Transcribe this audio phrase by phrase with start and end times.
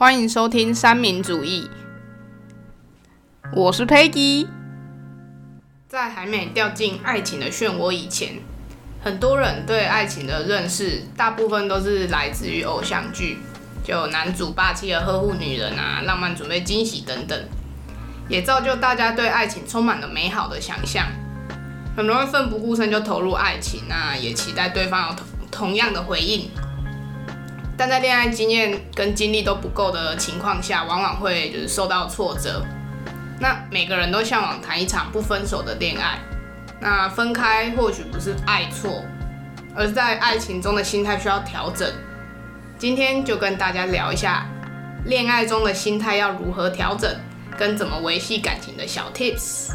[0.00, 1.68] 欢迎收听三民主义，
[3.54, 4.48] 我是 Peggy。
[5.88, 8.36] 在还没掉进爱情的漩涡以前，
[9.04, 13.40] 很多人对爱情的认识，大部分都是来自于偶像剧，
[13.84, 17.38] 就男主霸气的呵护女人啊，浪漫准备惊喜等等，
[18.26, 21.08] 也造就大家对爱情充满了美好的想象。
[21.94, 26.48] 很多人奋不顾身就投入爱情，那也期待对方有同同样的回应。
[27.80, 32.62] 但在恋爱经验跟经历都不够的情况下，往往会就是受到挫折。
[33.40, 36.18] 那每个人都向往谈一场不分手的恋爱。
[36.78, 39.02] 那分开或许不是爱错，
[39.74, 41.90] 而是在爱情中的心态需要调整。
[42.76, 44.46] 今天就跟大家聊一下
[45.06, 47.10] 恋爱中的心态要如何调整，
[47.56, 49.70] 跟怎么维系感情的小 tips。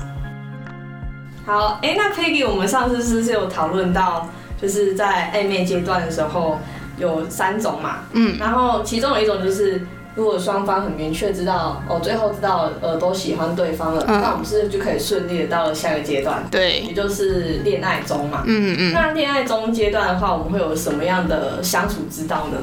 [1.44, 4.30] 好，哎，那 Peggy，我们上次是不是有讨论到，
[4.61, 6.59] 就是在暧昧阶段的时候？
[6.98, 18.94] 有三种嘛，嗯，然后其中有一种就是，如果双方很明确知道，哦，最后知道，呃，都喜欢对方了，那我们是就可以顺利的到了下一个阶段，对，也就是恋爱中嘛，嗯嗯。
[18.94, 22.58] 那恋爱中阶段的话，我们会有什么样的相处之道呢？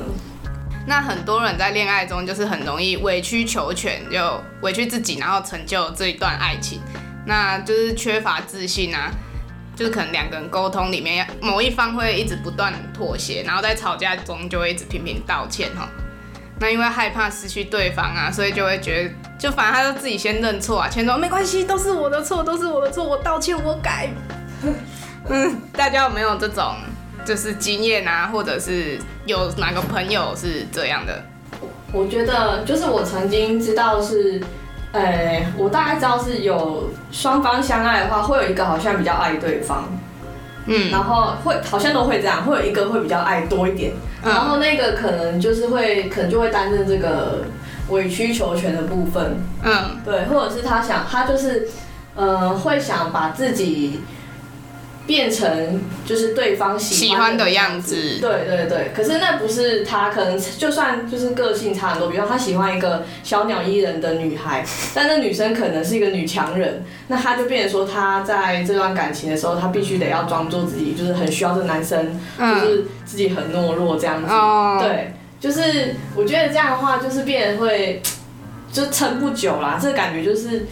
[0.87, 4.19] 那很多人在恋爱中就是很容易委曲求全，就
[4.63, 6.81] 委屈自己，然后成就这一段爱情，
[7.27, 9.13] 那就是缺乏自信啊。
[9.75, 15.89] 就是可能两个人沟通里面，某一方会一直不断妥协，然后在吵架中就会一直频频道歉哈。
[16.61, 24.09] 那因为害怕失去对方啊，所以就会觉得，就反正他就自己先认错啊，先说没关系，都是我的错，都是我的错，我道歉，我改。
[25.29, 26.77] 嗯，大家有没有这种
[27.25, 31.25] 就是经验啊，或者是有哪个朋友是这样的？
[31.93, 34.41] 我觉得就是我曾经知道是。
[34.93, 39.85] 哎，我大概知道是有双方相爱的话，会有一个好像比较爱对方，
[40.67, 47.45] 嗯，然后会好像都会这样，会有一个会比较爱多一点，然后那个可能就是会可能就会担任这个
[47.89, 51.69] 委曲求全的部分，嗯，对，或者是他想他就是，
[52.15, 54.01] 呃，会想把自己。
[55.05, 58.93] 变成就是对方喜欢的样子，对对对。
[58.95, 64.65] 可是那不是他，可能就算就是个性差很多，比方他喜欢一个小鸟依人的女孩，
[64.95, 74.29] 但那女生可能是一个女强人，那他就变成说他在这段感情的时候，他必须得要装作自己就是很需要这个男生，就是自己很懦弱这样子。
[74.87, 78.01] 对，就是我觉得这样的话，就是变得会
[78.73, 80.67] 就撑不久啦，这个感觉就是。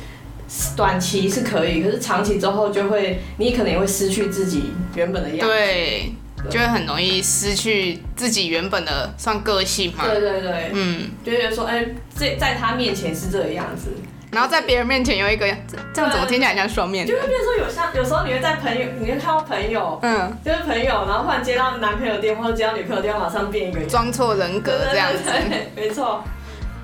[0.76, 5.46] 短期是可以，可是长期之后就会，你可能也会失去自己原本的样子。
[5.46, 6.12] 对，
[6.50, 10.04] 就会很容易失去自己原本的算个性嘛。
[10.04, 13.90] 对对对，嗯，就觉得说，哎，在在他面前是这个样子，
[14.32, 15.46] 然后在别人面前有一个
[15.94, 17.06] 这样，怎么听起来像双面？
[17.06, 25.30] 就会变说有像有时候你会在朋友，你会看到朋友，嗯，就是朋友，然后忽然接到男朋友电话或接到女朋友电话，马上变一个装错人格这样子。
[25.76, 26.24] 没错。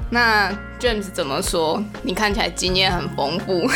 [0.08, 1.82] 那 James 怎么说？
[2.02, 3.68] 你看起来经验很丰富。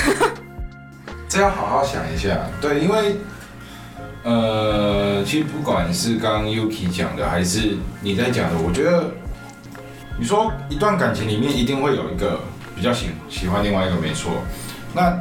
[1.29, 2.47] 这要好好想一下。
[2.61, 3.17] 对，因为
[4.23, 9.13] 呃，其实不管是刚刚 Yuki 讲的，还是你在讲的，我觉得
[10.19, 12.41] 你说一段感情里面一定会有一个
[12.77, 14.43] 比较喜喜欢另外一个，没错。
[14.95, 15.19] 那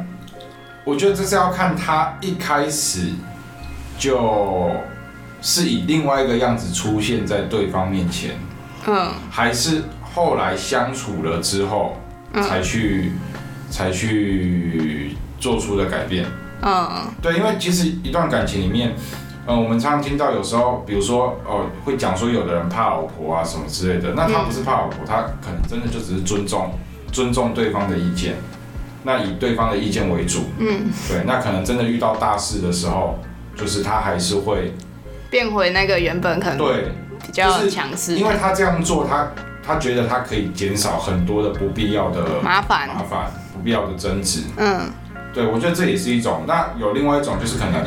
[0.84, 3.12] 我觉得这是要看他一开始
[3.98, 4.70] 就
[5.42, 8.38] 是以另外一个样子出现在对方面前，
[8.86, 9.82] 嗯，还是。
[10.14, 11.96] 后来相处了之后，
[12.34, 13.12] 才去
[13.70, 16.26] 才去做出的改变。
[16.62, 16.88] 嗯，
[17.22, 18.94] 对，因为其实一段感情里面，
[19.46, 24.12] 嗯，我们常常听到有时候，比如说哦，会讲说有的人怕老婆啊什么之类的。
[24.14, 26.72] 那他不是怕老婆，他可能真的就只是尊重
[27.10, 28.34] 尊重对方的意见，
[29.04, 30.44] 那以对方的意见为主。
[30.58, 33.18] 嗯，对，那可能真的遇到大事的时候，
[33.56, 34.74] 就是他还是会
[35.30, 36.92] 变回那个原本可能对
[37.24, 39.28] 比较强势，因为他这样做他。
[39.70, 44.40] 他觉得他可以减少很多的不必要的麻烦，麻烦不必要的争执。
[44.56, 44.90] 嗯，
[45.32, 46.42] 对，我觉得这也是一种。
[46.44, 47.86] 那有另外一种，就是可能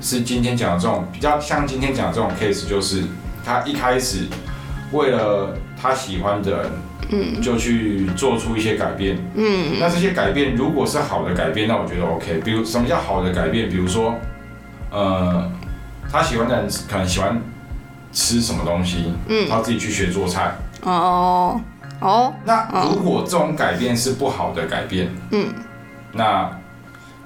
[0.00, 3.04] 是今天讲的这种比较像今天讲的这种 case，就是
[3.44, 4.26] 他一开始
[4.90, 6.70] 为了他喜欢的人，
[7.10, 9.16] 嗯，就去做出一些改变。
[9.36, 12.40] 嗯，那这些改变如果是好的改变，那我觉得 OK。
[12.44, 13.68] 比如什么叫好的改变？
[13.68, 14.16] 比如说，
[14.90, 15.48] 呃，
[16.10, 17.40] 他喜欢的人可能喜欢
[18.16, 20.56] 吃什么东西，嗯，他自己去学做菜。
[20.80, 21.60] 哦
[22.00, 25.52] 哦，那如果这种改变是不好的改变，嗯，
[26.12, 26.50] 那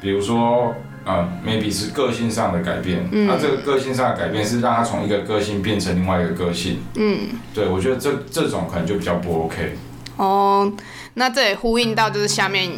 [0.01, 9.77] 比如说呃，maybe 是个性上的改变，那这个个性上的改变是让他从一个个性变成另外一个个性，嗯，对我觉得这这种可能就比较不 OK。
[10.17, 10.73] 哦，
[11.15, 12.69] 那这也呼应到就是下面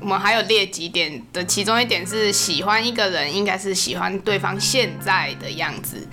[0.00, 6.06] 我们还有列几点的，其中一点是喜欢一个人应该是喜欢对方现在的样子。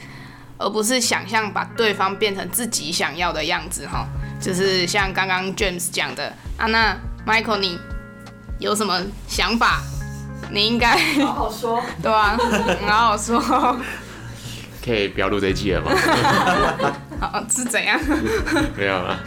[0.57, 4.07] 而不是想象把对方变成自己想要的样子哈。
[4.39, 7.79] 就是像刚刚 James 讲的啊，那 Michael 你
[8.59, 9.81] 有什么想法？
[10.51, 12.37] 你应该 好好说， 对啊，
[12.85, 13.77] 好好说。
[14.83, 15.91] 可以不要录这一季了吗？
[17.19, 17.99] 好 是怎样？
[18.77, 19.19] 没有了。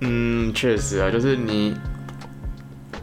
[0.00, 1.76] 嗯，确实啊，就是你，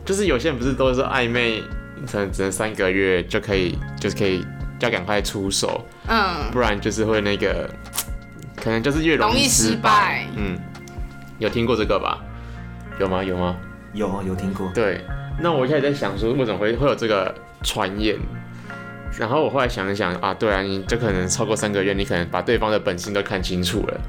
[0.04, 1.63] 就是有些人不是都是暧昧，
[2.12, 4.45] 可能只能三个月就可以，就是可以
[4.81, 7.69] 要赶快出手，嗯，不然就是会那个，
[8.56, 10.25] 可能就是越容易失败。
[10.36, 10.57] 嗯，
[11.39, 12.19] 有听过这个吧？
[13.00, 13.24] 有吗？
[13.24, 13.56] 有吗？
[13.94, 14.72] 有啊，有听过。
[14.74, 15.04] 对，
[15.39, 17.33] 那我现在在想说，为什么会会有这个
[17.63, 18.18] 传言？
[19.19, 24.00] 然后我后来想一想啊，对啊，你就可能超过三个月，你可能把对方的本性都看清楚了。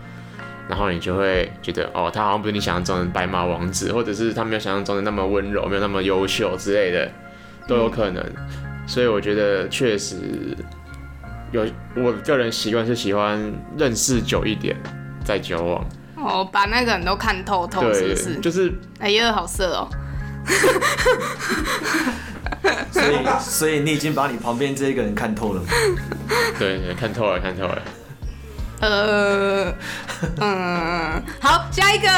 [0.68, 7.10] 然后你就会觉得，哦，他好像不是你想象中的白马王子，或者是他没有想象中的那么温柔，没有那么优秀之类的，
[7.66, 8.24] 都有可能。
[8.92, 10.54] 所以我觉得确实
[11.50, 11.66] 有，
[11.96, 13.40] 我个人习惯是喜欢
[13.78, 14.76] 认识久一点
[15.24, 15.82] 再交往。
[16.16, 18.36] 哦，把那个人都看透透，是不是？
[18.40, 19.88] 就是，哎呀，好色哦。
[22.92, 25.62] 所以，所以你已经把你旁边这一个人看透了。
[26.58, 27.82] 对，看透了，看透了。
[28.80, 29.72] 呃，
[30.38, 32.10] 嗯，好，下一个。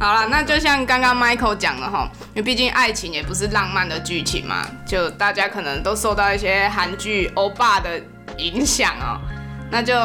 [0.00, 8.00] 好了，那就像刚刚 Michael 讲的哈，因为毕竟爱情也不是浪漫的剧情嘛，就大家可能都受到一些韩剧欧巴的
[8.36, 9.18] 影响哦，
[9.72, 9.98] 那就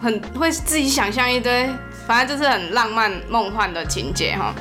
[0.00, 1.68] 很会自己想象一堆，
[2.06, 4.54] 反正就是很浪漫梦幻的情节哈。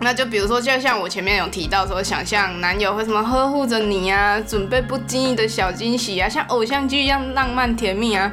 [0.00, 8.30] 那就比如说，就像我前面有提到说，想象男友会什么呵护着你啊，准备不经意的小惊喜啊，像偶像剧一样浪漫甜蜜啊。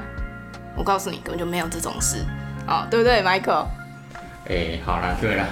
[0.76, 2.26] 我告诉你，根本就没有这种事，
[2.68, 3.68] 哦，对不对，Michael？
[4.48, 5.48] 哎，好了，对了，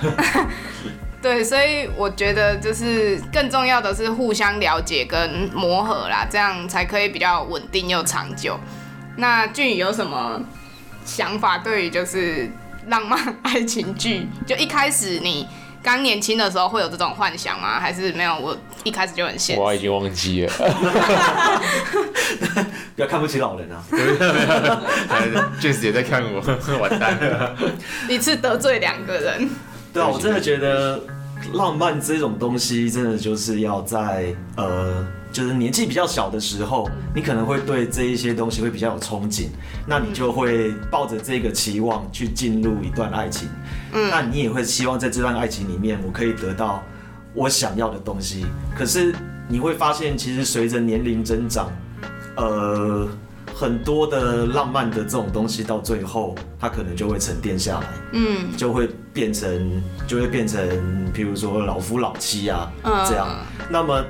[1.22, 8.60] 对，所以我觉得就是更重要的是互相了解跟磨合啦，这样才可以比较稳定又长久。
[9.18, 10.42] 那俊宇有什么
[11.06, 11.58] 想法？
[11.60, 12.50] 对于就是
[12.88, 15.48] 浪漫爱情剧，就一开始你。
[15.82, 17.80] 刚年轻的时候会有这种幻想吗？
[17.80, 18.36] 还是没有？
[18.38, 19.62] 我一开始就很现实。
[19.62, 20.54] 我已经忘记了。
[22.96, 23.82] 不要看不起老人啊！
[23.90, 26.42] 没有没有，确实也在看我，
[26.80, 27.56] 完蛋了。
[28.10, 29.50] 一次得罪两个人。
[29.94, 31.02] 对啊，我真的觉得
[31.54, 35.08] 浪漫这种东西，真的就是要在呃。
[35.32, 39.48] 就是年纪比较小的时候，你可能会对这一些东西会比较有憧憬，
[39.86, 43.48] 那你就会抱着这个期望去进入一段爱情，
[43.94, 46.84] 嗯，那你也会希望在这段爱情里面，我可以得到
[47.36, 48.46] 我想要的东西。
[48.76, 49.14] 可是
[49.48, 51.70] 你会发现，其实随着年龄增长，
[52.36, 53.08] 呃，
[53.54, 60.60] 很多的浪漫的这种东西，到最后它可能就会沉淀下来，嗯，就会变成就会变成，
[61.14, 62.72] 譬如说老夫老妻啊，
[63.08, 63.28] 这样，
[63.70, 64.04] 那么。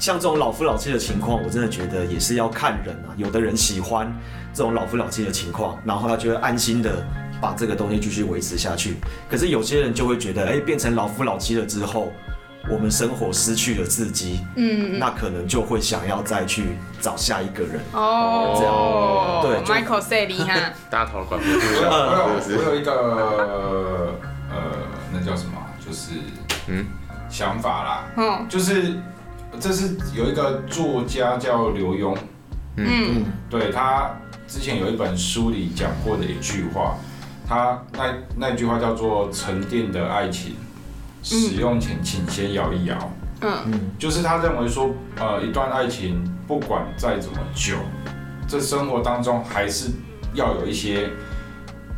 [0.00, 3.12] 像这种老夫老妻的情况，我真的觉得也是要看人啊。
[3.18, 4.10] 有的人喜欢
[4.54, 7.06] 这种老夫老妻的情况，然后他就会安心的
[7.38, 8.96] 把这个东西继续维持下去。
[9.28, 12.10] 可是有些人就会觉得，哎，变成老夫老妻了之后，
[12.70, 18.56] 我们生活失去了刺激，嗯，那可能就会想要再去找下一个人哦。
[18.56, 21.58] 这样对，Michael say 厉害， 大头管不住。
[21.60, 22.90] 我有我有一个
[24.50, 24.56] 呃，
[25.12, 25.58] 那叫什么？
[25.86, 26.12] 就是
[26.68, 26.86] 嗯，
[27.28, 28.94] 想法啦，嗯，就是。
[29.60, 32.16] 这是有一个作家叫刘墉，
[32.76, 34.10] 嗯，对他
[34.48, 36.96] 之前有一本书里讲过的一句话，
[37.46, 40.56] 他那那句话叫做“沉淀的爱情，
[41.22, 42.96] 使用前请先摇一摇”，
[43.42, 47.76] 嗯，就是他认为说，呃，一段爱情不管再怎么久，
[48.48, 49.90] 这生活当中还是
[50.32, 51.10] 要有一些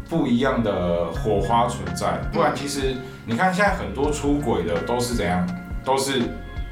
[0.08, 5.48] 不一样的火花存在，不然其实你看现在很多出轨的都是怎样，
[5.84, 6.22] 都是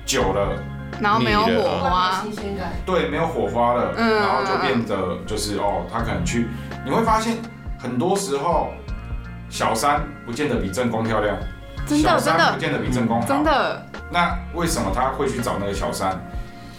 [0.05, 0.61] 久了。
[0.99, 2.23] 然后没有火花，
[2.85, 6.49] 对，没有火花了，然后就变得就是哦，他可能去，
[6.85, 7.37] 你会发现
[7.79, 8.71] 很多时候
[9.49, 11.37] 小三不见得比正宫漂亮，
[11.87, 13.87] 真的真的不见得比正宫好，真的。
[14.11, 16.21] 那为什么他会去找那个小三？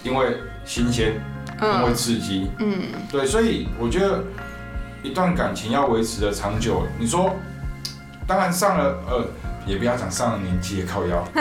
[0.03, 1.13] 因为新鲜，
[1.61, 4.23] 因为刺激，嗯，对，所以我觉得
[5.01, 7.35] 一段感情要维持的长久，你说，
[8.27, 9.25] 当然上了呃。
[9.65, 11.23] 也不要讲上了年纪也靠腰。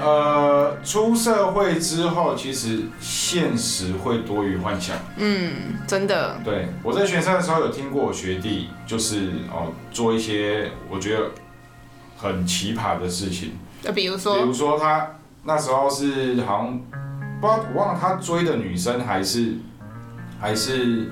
[0.00, 4.96] 呃，出社会之后，其实现实会多于幻想。
[5.16, 5.52] 嗯，
[5.86, 6.38] 真的。
[6.44, 11.30] 对，我在学生的时候有听过我学弟，就是哦做一些我觉得
[12.16, 13.52] 很奇葩的事情。
[13.82, 15.10] 就比如说，比如说他
[15.42, 16.78] 那时候是好像
[17.40, 19.54] 不知道我忘了他追的女生还是
[20.40, 21.08] 还是。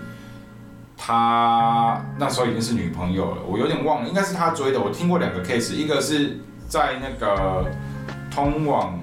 [1.05, 4.79] 他那时候已经是女朋友了，我有点忘了，应该是他追的。
[4.79, 7.69] 我听过两个 case，一个是在那个
[8.31, 8.97] 通往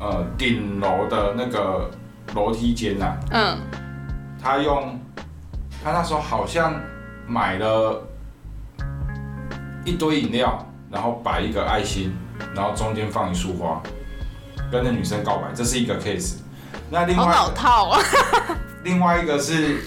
[0.00, 1.90] 呃顶楼的那个
[2.34, 3.58] 楼梯间呐，嗯，
[4.42, 4.98] 他用
[5.84, 6.74] 他那时候好像
[7.26, 8.02] 买了
[9.84, 12.16] 一堆饮料，然后摆一个爱心，
[12.54, 13.82] 然后中间放一束花，
[14.72, 16.36] 跟那女生告白，这是一个 case。
[16.88, 18.00] 那另外好老套啊。
[18.84, 19.82] 另外一个是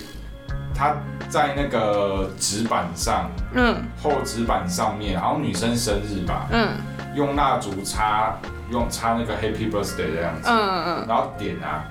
[0.82, 0.96] 他
[1.30, 6.70] 在那个纸板上，嗯，厚纸板上面，然后女生生日吧，嗯，
[7.14, 8.36] 用蜡烛插，
[8.72, 11.86] 用插那个 Happy Birthday 的样子，嗯嗯，然后点啊，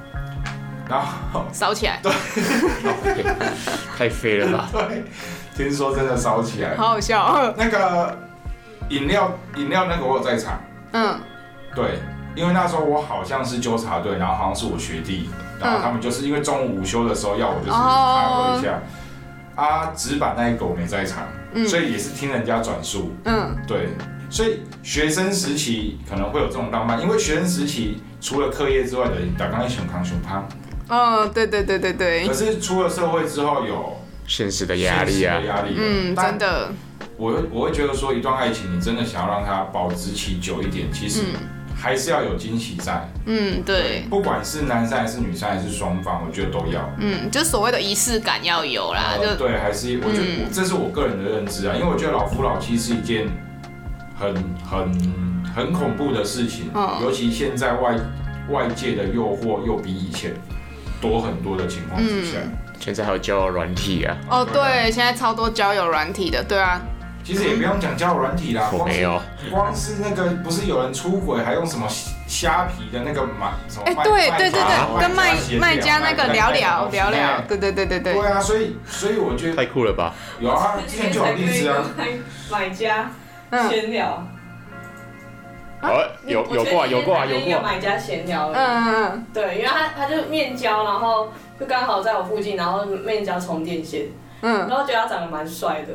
[0.89, 1.01] 然
[1.33, 2.13] 后烧起来，对，
[3.97, 4.69] 太飞了吧？
[4.75, 5.05] 对，
[5.57, 7.55] 听说真的烧起来，好好笑。
[7.57, 8.19] 那个
[8.89, 11.17] 饮料饮料那个我有在场，嗯，
[11.77, 12.01] 对。
[12.41, 15.29] 因为那时候我好像是纠察队，然后好像是我学弟，
[15.61, 18.81] 然后他们就是因为中午午休的时候要我就是插喝一下。
[19.57, 21.25] 啊，纸板那一狗没在场，
[21.67, 23.13] 所以也是听人家转述。
[23.25, 23.91] 嗯，对，
[24.31, 30.49] 所以学生时期可能会有这种浪漫，因为学生时期除了课业之外的，打刚一熊康熊胖。
[30.89, 32.27] 哦，对对对对对。
[32.27, 35.75] 可是出了社会之后有现实的压力啊，压力。
[35.77, 36.73] 嗯，真的。
[37.19, 41.25] 我我会觉得说，一段爱情你真的想要让它保质期久一点，其实。
[41.81, 53.27] 还是要有惊喜在，嗯，对，不管是男生还是女生还是双方，我觉得都要，嗯，就所谓的仪式感要有啦，就对，还是我觉得这是我个人的认知啊，因为我觉得老夫老妻是一件
[54.15, 54.35] 很
[54.71, 54.93] 很
[55.57, 56.71] 很恐怖的事情，
[57.01, 57.97] 尤其现在外
[58.51, 60.35] 外界的诱惑又比以前
[61.01, 62.37] 多很多的情况之下，
[62.79, 66.79] 现在还有交友软体啊，哦，对，现在超多交友软体的，对啊。
[67.23, 69.09] 其实也不用讲交友软体啦，光是
[69.51, 71.87] 光是那个不是有人出轨，还用什么
[72.27, 73.85] 虾皮的那个买什么？
[73.87, 78.15] 哎，对对对对，跟卖卖家那个聊聊聊聊，对对对对对。
[78.15, 80.15] 对啊，所以所以我觉得太酷了吧？
[80.41, 81.85] 有啊，之前就有例子啊。
[82.51, 83.11] 买家
[83.69, 84.27] 闲聊。
[85.81, 85.91] 啊，
[86.27, 87.61] 有有过有过有过。
[87.63, 88.51] 买家闲聊。
[88.53, 89.27] 嗯嗯嗯。
[89.33, 94.07] 对，因为他他就面交，然后就刚好在我附近，然后面交充电线，
[94.43, 95.95] 嗯，然后觉得他长得蛮帅的。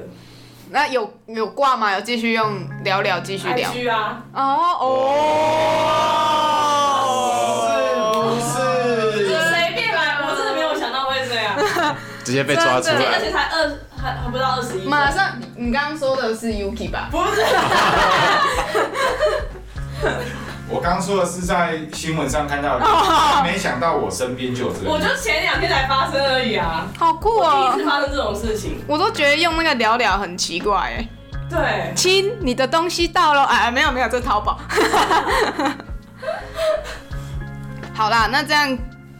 [0.71, 1.93] 那有有挂吗？
[1.93, 3.71] 有继续用聊聊继续聊？
[3.71, 4.23] 续啊！
[4.33, 4.77] 哦
[8.01, 8.57] 哦，是
[9.11, 9.27] 不是？
[9.49, 11.55] 随便来，我真的没有想到会这样。
[12.23, 14.87] 直接被抓出来，而且才二还还不到二十一。
[14.87, 17.09] 马上，你刚刚说的是 Yuki 吧？
[17.11, 17.41] 不是。
[20.67, 22.85] 我刚说的是在新闻上看到的，
[23.43, 24.89] 没想到我身边就有这个。
[24.89, 27.71] 我就前两天才发生而已啊，好酷哦！
[27.73, 31.07] 第一次发生这种事情，我都觉得用那个聊聊很奇怪哎。
[31.47, 34.59] 对，亲，你的东西到了哎，没有没有，这淘宝。
[37.93, 38.75] 好啦，那这样，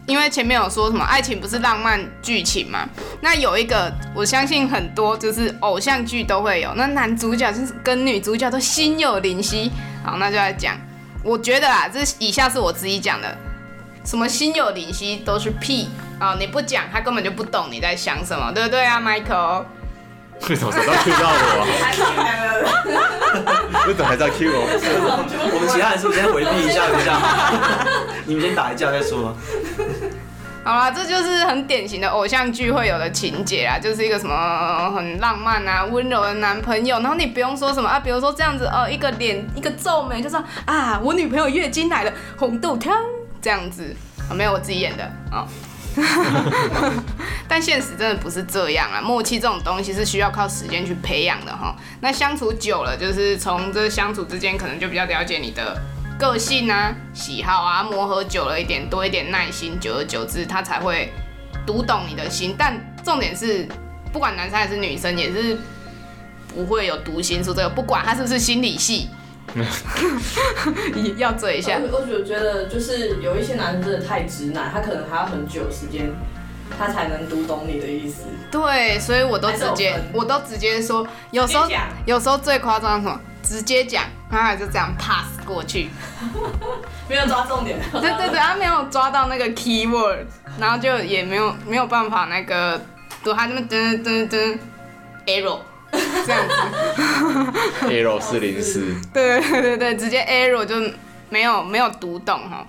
[0.06, 2.88] 因为前面有说什么爱情不是浪漫剧情嘛，
[3.20, 9.70] 那有一个我相信很多就是偶像剧都会有，那男主角就是跟女主角都心有灵犀。
[10.04, 10.76] 好，那就来讲。
[11.26, 13.36] 我觉得啊，这以下是我自己讲的，
[14.04, 15.88] 什么心有灵犀都是屁
[16.20, 16.36] 啊！
[16.38, 19.64] 你不讲，他根本就不懂你在想什么，对不对啊，Michael？
[20.48, 21.66] 为什么都 Q 到我？
[23.88, 24.66] 为什么还在 Q 我？
[25.52, 26.86] 我们其他人是不是先回避一下？
[26.86, 27.18] 等一下，
[28.24, 29.34] 你们先打一架再说。
[30.66, 43.00] 好啦，这就是很典型的偶像剧会有的情节啊，就是一个什么很浪漫啊、温柔的男朋友，然后你不用说什么啊，比如说这样子哦，一个脸一个皱眉，就说啊，我女朋友月经来了，红豆汤
[43.40, 43.94] 这样子
[44.28, 45.46] 啊，没有我自己演的啊，
[47.46, 55.80] 但现实真的不是这样啊，默契这种东西是需要靠时间去培养的哈，那相处久了，就是从这相处之间可能就比较了解你的。
[56.18, 61.12] 个性啊，喜好啊，磨合久了一点，多一点耐心，久而久之，他才会
[61.66, 62.54] 读懂你的心。
[62.58, 63.68] 但重点是，
[64.12, 65.58] 不管男生还是女生，也是
[66.54, 67.68] 不会有读心术这个。
[67.68, 69.10] 不管他是不是心理系，
[71.18, 71.78] 要追一下。
[71.82, 76.10] 我我觉得就是有一些男生真的太直男，他可能还要很久时间，
[76.78, 78.24] 他才能读懂你的意思。
[78.50, 81.68] 对，所以我都直接，我都直接说，有时候
[82.06, 84.02] 有时候最夸张什么，直接讲。
[84.28, 85.88] 然后就这样 pass 过去，
[87.08, 87.78] 没有抓重点。
[87.92, 90.26] 对对对，他没有抓到那个 key word，
[90.58, 92.84] 然后就也没有没有办法那个
[93.22, 94.58] 读他那么噔噔噔
[95.26, 95.60] error
[95.92, 96.54] 这样子。
[97.86, 98.92] error 四零四。
[99.14, 100.74] 对对对对，直接 error 就
[101.30, 102.66] 没有没有读懂哈。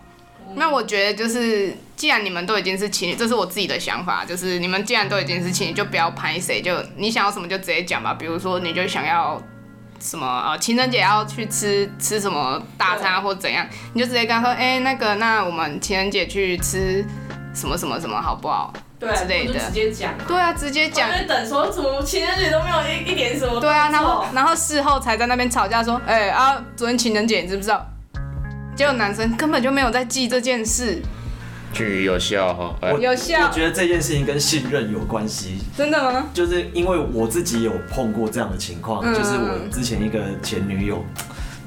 [0.53, 8.13] 那我觉得就是，既然你们都已经是情侣，这是我自己的想法，就是你们既然都已经是情侣，就不要拍谁，就你想要什么就直接讲吧。
[8.13, 9.41] 比如说，你就想要。
[9.99, 17.05] 什么呃情人节要去吃吃什么大餐或怎样，你就直接跟他说，哎，那个，那我们情人节去吃
[17.53, 18.73] 什么什么什么好不好？
[18.99, 20.11] 对，之类的，直接讲。
[20.27, 21.09] 对啊，直接讲。
[21.09, 23.59] 在等说怎么情人节都没有一一点什么。
[23.59, 27.85] 对啊，然后然后事后才在那边吵架说，哎啊，昨天情人节你知不知道？
[28.75, 31.01] 结果男生根本就没有在记这件事。
[31.77, 32.91] 俊宇有效哈，哎。
[32.93, 33.47] 有效。
[33.47, 36.25] 我，觉得这件事情跟信任有关系，真的吗？
[36.33, 39.13] 就是因为我自己有碰过这样的情况，嗯。
[39.13, 41.05] 就是我之前一个前女友，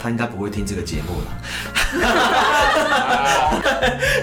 [0.01, 1.27] 她应该不会听这个节目了，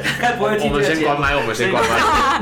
[0.03, 0.99] 应该不会我们听这个节目。
[0.99, 2.41] 先关麦，我们先关麦。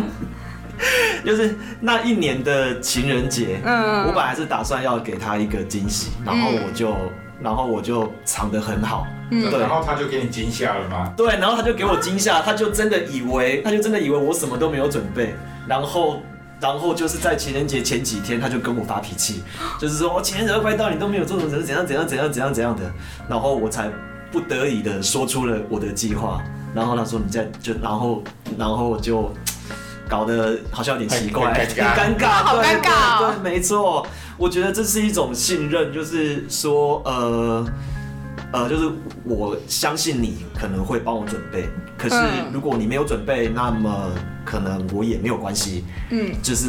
[1.23, 4.05] 就是那一年的情人节，嗯。
[4.07, 6.95] 我本来是打算要给她一个惊喜，然后我就，
[7.41, 9.49] 然后我就藏得很好，嗯。
[9.49, 9.59] 对。
[9.59, 11.13] 然后他就给你惊吓了吗？
[11.15, 15.35] 对，然后他就给我惊吓，他就真的以为， 他就真的以为我什么都没有准备，
[15.67, 16.21] 然后，
[16.59, 19.43] 然后就是在情人节前几天，他就跟我发脾气，
[19.79, 22.83] 就是说我情人节都快到，你都没有做成怎样怎样怎样怎样怎样的，
[23.27, 23.89] 然后我才
[24.31, 26.41] 不得已的说出了我的计划，
[26.73, 28.23] 然后他说你在就，然后，
[28.57, 29.31] 然后就。
[30.07, 34.05] 搞得好像有点奇怪，很很尴尬，好对尴尬对，没错。
[34.37, 37.65] 我觉得这是一种信任，就是说，呃，
[38.51, 38.89] 呃，就是
[39.23, 44.11] 我相信你可能会帮我准备，可是嗯如果你没有准备，那么
[44.43, 45.85] 可能我也没有关系。
[46.09, 46.67] 嗯，就是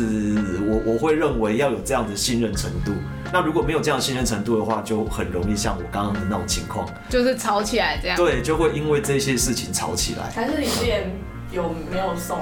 [0.69, 2.93] 我我会认为要有这样的信任程度。
[3.33, 8.17] 那如果没有这样的信任程度的话，就很容易像我刚刚的那种情况，就是吵起来这样。
[8.17, 10.31] 对，就会因为这些事情吵起来。
[10.31, 11.11] 还是你之前
[11.51, 12.39] 有没有送？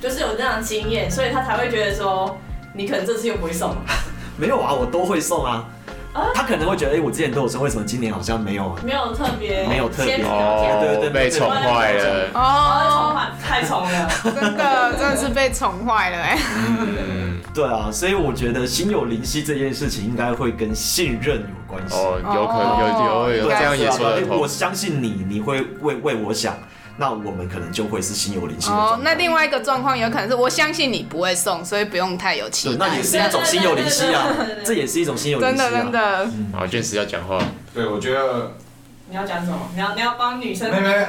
[0.00, 2.38] 就是有这样的经验，所以他才会觉得说
[2.72, 3.74] 你可能这次又不会送。
[4.38, 5.64] 没有啊，我都会送啊。
[6.34, 8.76] 他可能会觉得，哎、我之前都有送，为什么今年好像没有？
[8.84, 12.24] 没有特别，没有特别哦解，对对对被宠坏了。
[12.34, 14.10] 哦，哦，宠坏，太宠了。
[14.24, 16.38] 真的真的是被宠坏了哎。
[16.56, 21.94] 嗯，对啊，所以我觉得心有灵犀这件事情应该会跟信任有关系。
[21.94, 24.48] 哦，有可能有有有这样也说我。
[24.48, 26.56] 相信你，你会为为我想，
[27.00, 28.98] 那我们可能就会是心有灵犀哦。
[29.02, 32.88] 那另外一个状况有可能是我相信你不会送，所以不用太有期对，待。
[32.88, 34.26] 那也是一种心有灵犀啊
[34.64, 35.64] 这也是一种心有灵犀啊。
[35.64, 37.38] 真的真的，好，俊石要讲话。
[37.72, 38.52] 对，我觉得
[39.08, 39.70] 你要讲什么？
[39.74, 41.06] 你要你要帮女生妹妹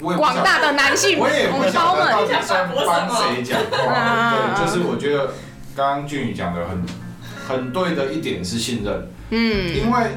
[0.00, 2.52] 帮，广大的男性我也不同胞晓得到们，底是
[2.86, 3.92] 帮谁讲话。
[3.92, 5.32] 嗯对，就是我觉得
[5.74, 6.84] 刚刚俊宇讲的很
[7.48, 10.10] 很对的一点是信任，嗯因为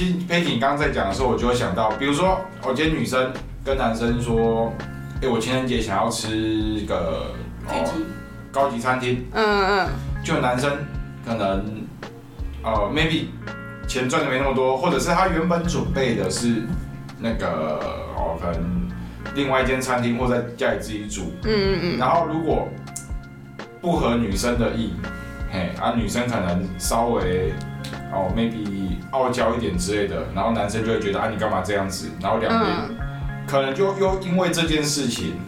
[0.00, 3.30] 其实佩奇你刚刚在讲的时候，我就会想到，比如说我今天女生
[3.62, 4.72] 跟男生说，
[5.20, 7.34] 哎，我情人节想要吃一个
[7.68, 7.84] 哦
[8.50, 9.88] 高级餐厅，嗯嗯
[10.24, 10.72] 就男生
[11.22, 11.84] 可能
[12.62, 13.26] 呃 maybe
[13.86, 16.62] 钱赚的没那么多，或者是他原本准备的是
[17.18, 17.78] 那个
[18.16, 18.88] 哦可能
[19.34, 21.98] 另外一间餐厅或在家里自己煮，嗯嗯。
[21.98, 22.66] 然后如果
[23.82, 24.94] 不合女生的意，
[25.52, 27.52] 嘿啊女生可能稍微
[28.12, 32.96] 哦 maybe 傲娇一点之类的，然后男生就会觉得啊你干嘛这样子，然后两边嗯。
[33.46, 35.40] 可能就又因为这件事情，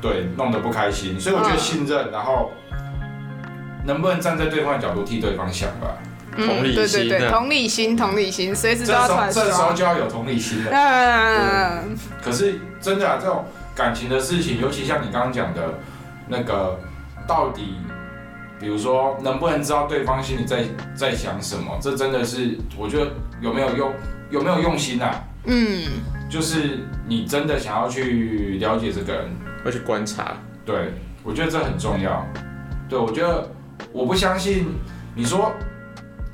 [0.00, 1.58] 对弄得不开心，所以我觉得嗯。
[1.58, 2.52] 信任，然后
[3.84, 5.98] 能不能站在对方的角度替对方想吧，
[6.36, 9.72] 嗯，同理心对对对，同理心，同理心，随时都要出来这时候。
[9.74, 10.70] 就要有同理心了。
[10.72, 15.74] 嗯可是真的啊，这种感情的事情，尤其像你刚刚讲的
[16.28, 16.78] 那个，
[17.26, 17.76] 到底，
[18.64, 20.64] 比如说能不能知道对方心里在
[20.96, 23.10] 在想什么，这真的是我觉得
[23.42, 23.92] 有没有用
[24.30, 25.22] 有没有用心啊？
[25.44, 25.82] 嗯
[26.30, 29.30] 就是你真的想要去了解这个人，
[29.66, 30.38] 要去观察。
[30.64, 32.26] 对我觉得这很重要。
[32.88, 33.46] 对我觉得
[33.92, 34.66] 我不相信
[35.14, 35.52] 你说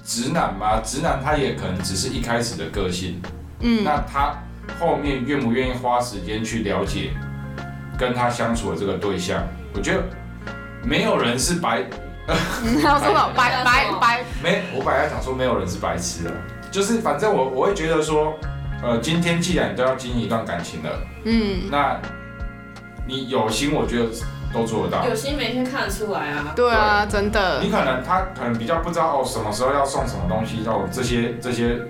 [0.05, 3.21] 直男嘛，直男他也可能只是一开始的个性。
[3.59, 4.39] 嗯，那他
[4.79, 7.11] 后面愿不愿意花时间去了解
[7.99, 9.43] 跟他相处的这个对象？
[9.75, 10.05] 我觉得
[10.85, 11.85] 没有人是白
[13.35, 16.31] 白白白，没，我本来想说没有人是白痴的，
[16.71, 18.35] 就是反正我我会觉得说，
[18.83, 20.91] 呃，今天既然你都要经营一段感情了，
[21.25, 22.01] 嗯，那
[23.07, 24.07] 你有心，我觉得
[24.53, 25.07] 都做得到。
[25.09, 26.53] 有心每天看得出来啊。
[26.55, 27.61] 对啊，真的。
[27.61, 31.81] 你，可能他可能比较不知道哦，什么时候要送什么东西，哦这些这些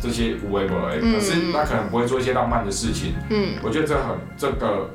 [0.00, 1.14] 这些无为不为，嗯。
[1.14, 3.14] 可是他可能不会做一些浪漫的事情。
[3.28, 3.54] 嗯。
[3.62, 4.90] 我觉得这很这个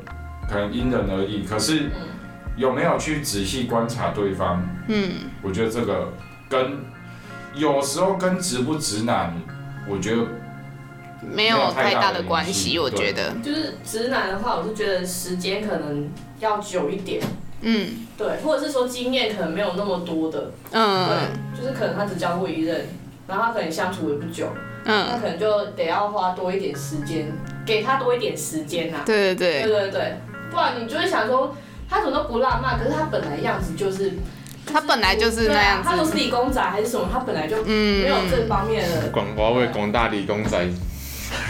[0.50, 2.08] 可能因人而异，可是嗯，
[2.56, 4.68] 有没有去仔细观察对方？
[4.88, 5.12] 嗯。
[5.42, 6.14] 我觉得这个
[6.50, 6.78] 跟
[7.56, 9.34] 有时候跟直不直男，
[9.88, 10.24] 我觉得
[11.22, 17.22] 没有太大的关系，我觉得，就是直男的话，我是觉得时间可能要久一点，
[17.62, 18.06] 嗯。
[18.18, 21.08] 对，或者是说经验可能没有那么多的，嗯。
[21.10, 22.88] 对，就是可能他只交过一任，
[23.28, 24.48] 然后他可能相处也不久，
[24.86, 25.08] 嗯。
[25.10, 27.32] 那嗯，可能就得要花多一点时间，
[27.66, 29.64] 给他多一点时间呐、对对对。
[29.64, 30.18] 对，对对，
[30.52, 31.56] 不然你就会想说，
[31.90, 34.14] 他怎么都不浪漫，可是他本来样子就是，
[34.66, 35.90] 他本来就是那样子。
[35.90, 38.04] 啊他都是，理工仔还是什么，他本来就嗯。
[38.04, 40.58] 没有这方面的，广我要为广大理工仔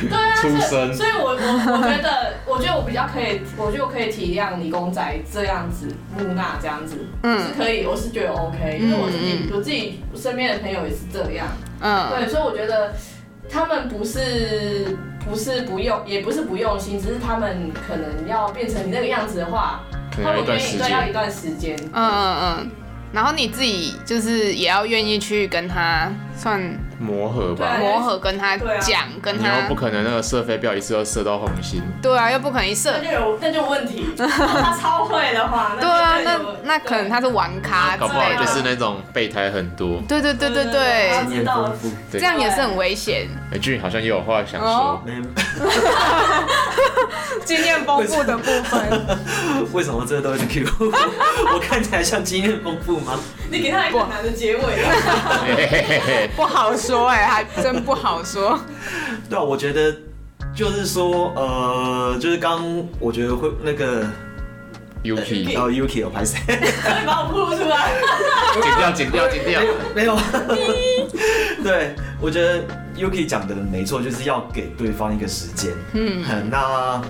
[0.09, 0.93] 对啊，出身。
[0.93, 11.47] 所以我我我觉得，我觉得我比较可以，我觉得我可以体谅理工仔这样子木讷这样子，是嗯可以，我是觉得 OK，因为我自己我自己身边的朋友也是这样，
[11.81, 12.09] 嗯。
[12.09, 12.93] 对，所以我觉得
[13.49, 14.97] 他们不是
[15.29, 19.81] 不是不用，也不是不用心，只是他们可能要变成你那个样子的话，
[20.21, 21.75] 他们愿意对要一段时间。
[21.93, 22.71] 嗯嗯嗯。
[23.13, 26.59] 然后你自己就是也要愿意去跟他算
[27.03, 29.59] 磨合吧，磨合跟他讲，跟他。
[29.59, 31.83] 又不可能那个射飞镖一次都射到红心。
[32.01, 32.93] 对啊，又不可能一射。
[33.03, 34.07] 那就有那就有问题。
[34.17, 40.01] 他超会的话，对啊，那那可能他是玩咖，搞不好就是那种备胎很多。
[40.07, 43.27] 对对对对对，经验丰富，这样也是很危险。
[43.51, 45.03] 美俊好像也有话想说。
[47.45, 49.17] 经验丰富的部分。
[49.73, 50.65] 为什么这都是 Q？
[50.79, 53.19] 我看起来像经验丰富吗？
[53.51, 54.61] 你给他一个难的结尾。
[56.35, 58.59] 不好说哎，还真不好说。
[59.27, 59.95] 对啊，我觉得
[60.55, 62.63] 就是说，呃，就是刚
[62.99, 64.05] 我觉得会那个
[65.03, 66.39] Yuki，然后 Yuki 有拍谁？
[66.47, 67.93] 你把我铺出来。
[68.61, 69.61] 剪掉，剪掉，剪掉。
[69.95, 70.15] 没有。
[71.63, 72.61] 对，我觉得
[72.95, 75.71] Yuki 讲的没错，就是要给对方一个时间。
[75.93, 76.23] 嗯。
[76.51, 77.01] 那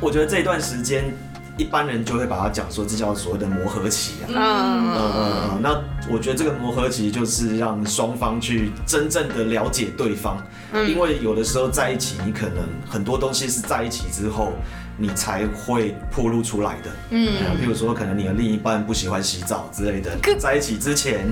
[0.00, 1.16] 我觉得这段时间。
[1.58, 4.26] 一般人就会把它讲说，这叫所谓的磨合期啊。
[4.28, 5.12] 嗯嗯
[5.52, 5.60] 嗯。
[5.60, 10.40] 那我觉得这个磨合期就是让双方去真正的了解对方，
[10.72, 14.52] 因为有的时候在一起，你可能很多东西是在一起之后，
[14.96, 16.90] 你才会暴露出来的。
[17.10, 17.28] 嗯。
[17.60, 21.26] 譬如说，可能你的另一半不喜欢洗澡之类的，在一起之前，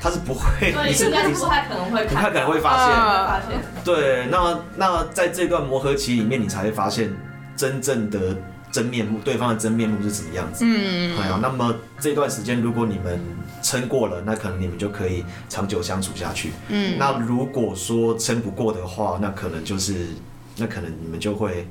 [0.00, 1.10] 他是不会，你是不
[1.46, 2.96] 太可能会，不太可能会发现。
[2.96, 3.60] 发现。
[3.84, 7.12] 对，那那在这段磨合期里面，你才会发现
[7.56, 8.36] 真正的。
[8.74, 10.64] 真面目，对方的真面目是什么样子？
[10.66, 13.20] 嗯，哎呀，那么这段时间如果你们
[13.62, 16.50] 撑过了，那可能你们就可以长久相处下去。
[16.70, 20.08] 嗯，那如果说撑不过的话，那可能就是，
[20.56, 21.68] 那可能你们就会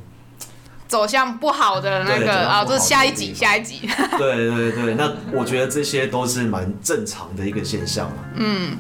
[0.88, 3.82] 走向不好的那个啊，就是下一集，下一集。
[4.18, 8.16] 对对对，那我觉得这些都是蛮正常的一个现象嘛。
[8.36, 8.78] 嗯，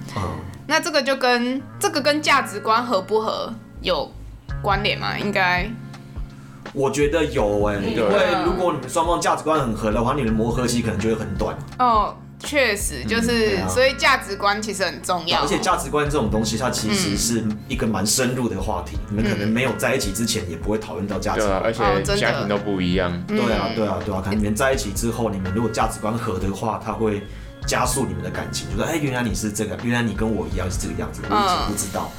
[0.68, 4.10] 那这个就跟这个跟价值观合不合有
[4.62, 5.20] 关联吗？
[5.20, 5.70] 应该。
[6.74, 11.56] 我觉得有哎，因为如果你们双方价值观很合的话，你们磨合期可能就会很短。
[11.80, 15.40] 哦，确实就是，所以价值观其实很重要。
[15.42, 18.98] 而且价值观这种东西，它其实是一个蛮深入的话题。
[19.10, 21.62] 你们可能没有在一起之前，也不会讨论到价值观。
[21.64, 21.82] 而且
[22.18, 23.24] 家庭都不一样。
[23.28, 24.22] 对啊，对啊，对啊。
[24.24, 27.22] 可能你们在一起之后，你们如果价值观合的话，它会
[27.68, 28.68] 加速你们的感情。
[28.72, 32.12] 就说，哎，原来你是这个，原来你跟我一样是这个样子，我以前不知道。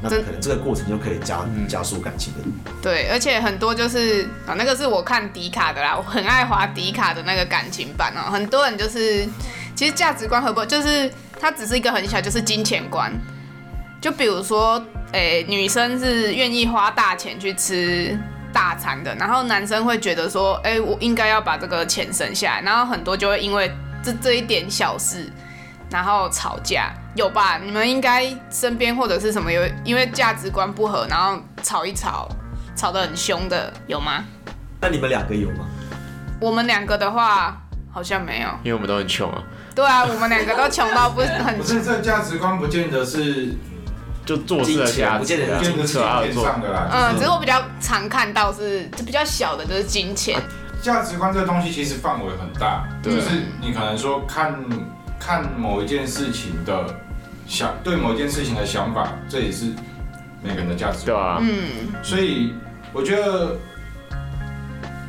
[0.00, 2.40] 那可能这个过程就可以加加速感情的。
[2.82, 8.30] 对，而且很多就是啊，那个是我看迪卡的啦，我很爱滑迪卡的那个感情版哦。
[8.30, 9.26] 很多人就是
[9.74, 13.12] 其实价值观合不，就是它只是一个很小，就是金钱观。
[14.00, 18.18] 就比如说，诶，女生是愿意花大钱去吃
[18.52, 23.70] 大餐的，然后男生会觉得说，哎，我应该要把这个钱省下来，然后很多就会因为
[24.02, 25.30] 这这一点小事，
[25.88, 26.92] 然后吵架。
[27.14, 27.58] 有吧？
[27.62, 32.26] 你们应该身边或者是什么有因为价值观不合，然后吵一吵，
[32.74, 34.24] 吵得很凶的有吗？
[34.80, 35.66] 那你们两个有吗？
[36.40, 37.60] 我们两个的话
[37.92, 39.42] 好像没有，因为我们都很穷啊。
[39.74, 41.56] 对啊，我们两个都穷到不是很。
[41.60, 43.54] 不是这价值观不见得是
[44.24, 46.88] 就做事的价不见得不见得是钱上的啦。
[46.90, 50.40] 嗯，只是我比较常看到是就比较小的，就是金钱。
[50.80, 54.58] 价值观这个东西其实范围很大，就是你可能说看。
[55.24, 56.84] 看某一件事情的
[57.52, 59.66] 想对某一件事情的想法，这也是
[60.42, 61.04] 每个人的价值观。
[61.04, 62.54] 对啊，嗯，所以
[62.94, 63.58] 我觉得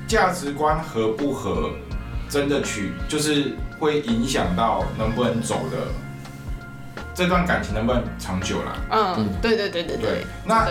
[0.06, 1.70] 价值观合不合，
[2.28, 5.78] 真的取就是会影响到能不能走的
[7.16, 8.76] 这段感情能不能长久啦。
[8.92, 10.26] 嗯，对对对对对。
[10.46, 10.68] 那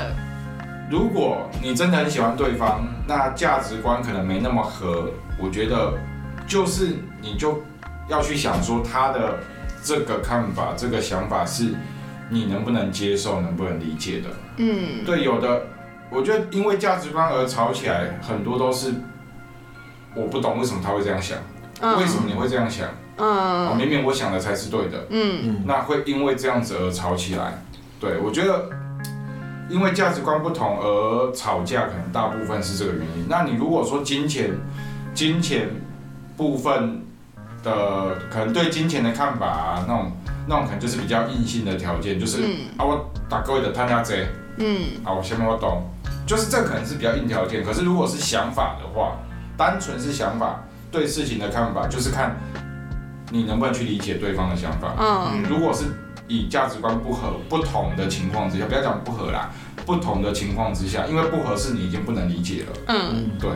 [0.90, 5.08] 如果你真的很喜欢对方，那价值观可能没那么合，
[5.38, 5.94] 我觉得
[6.46, 6.90] 就是
[7.22, 7.62] 你就。
[8.08, 9.38] 要去想说他的
[9.82, 11.74] 这个看法、这个想法是
[12.30, 14.28] 你能不能接受、能不能理解的。
[14.58, 15.66] 嗯，对，有的，
[16.08, 18.94] 我觉得因为价值观而吵起来，很多都是
[20.14, 21.38] 我不懂为什么他会这样想，
[21.98, 22.88] 为什么你会这样想？
[23.16, 25.06] 嗯，明明我想的才是对的。
[25.10, 27.62] 嗯，那会因为这样子而吵起来。
[28.00, 28.70] 对，我觉得
[29.68, 33.26] 因为价值观不同而吵架，可能大部分是这个原因。
[33.28, 34.52] 那你如果说金钱、
[35.12, 35.68] 金钱
[36.36, 37.01] 部分。
[37.62, 40.12] 的可能对金钱的看法啊，那种
[40.46, 42.42] 那种可能就是比较硬性的条件，就是
[42.76, 44.26] 啊我打各位的贪家贼，
[44.58, 45.88] 嗯，啊我下面我懂，
[46.26, 47.64] 就是这可能是比较硬条件。
[47.64, 49.16] 可是如果是想法的话，
[49.56, 52.36] 单纯是想法对事情的看法，就是看
[53.30, 54.94] 你能不能去理解对方的想法。
[54.98, 55.84] 嗯，如果是
[56.26, 59.50] 以价值观不合不同的情况之下，不要讲不合啦，
[59.86, 62.78] 不同的情况之下，因为不合适你已经不能理解了。
[62.88, 63.50] 嗯，对，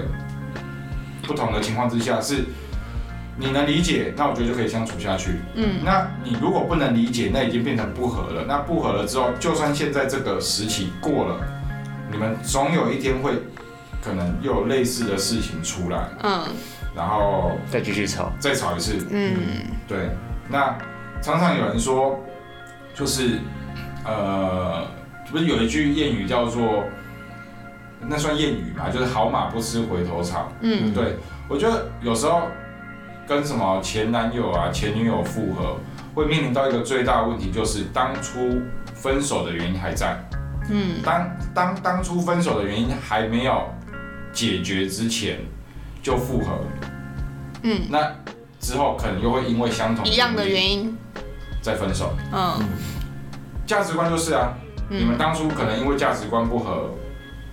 [1.26, 2.44] 不同的情况之下是。
[3.38, 5.40] 你能理解，那我觉得就可以相处下去。
[5.54, 8.44] 嗯，那你如果不能理解，那已经变成不和了。
[8.48, 11.36] 那不和了之后，就算现在这个时期过了，
[12.10, 13.32] 你们总有一天会
[14.02, 16.08] 可能又有类似的事情出来。
[16.22, 16.44] 嗯，
[16.94, 19.06] 然后再继续吵，再吵一次。
[19.10, 19.36] 嗯，
[19.86, 20.08] 对。
[20.48, 20.74] 那
[21.20, 22.18] 常常有人说，
[22.94, 23.38] 就是
[24.06, 24.86] 呃，
[25.30, 26.84] 不是有一句谚语叫做，
[28.00, 30.50] 那算谚语嘛，就是好马不吃回头草。
[30.62, 31.16] 嗯，对
[31.48, 32.48] 我觉得有时候。
[33.26, 35.76] 跟什么前男友啊、前女友复合，
[36.14, 38.62] 会面临到一个最大的问题，就是当初
[38.94, 40.16] 分手的原因还在。
[40.68, 43.68] 嗯，当当当初分手的原因还没有
[44.32, 45.38] 解决之前
[46.02, 46.58] 就复合，
[47.62, 48.12] 嗯，那
[48.58, 50.96] 之后可能又会因为相同一样的原因
[51.60, 52.12] 再分手。
[52.32, 52.60] 嗯，
[53.64, 54.54] 价值观就是啊，
[54.88, 56.90] 你们当初可能因为价值观不合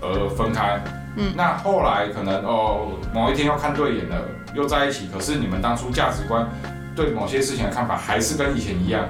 [0.01, 0.81] 而分开。
[1.15, 4.17] 嗯，那后来可能哦，某一天又看对眼了，
[4.53, 5.09] 又在一起。
[5.13, 6.47] 可是你们当初价值观
[6.95, 9.07] 对某些事情的看法还是跟以前一样，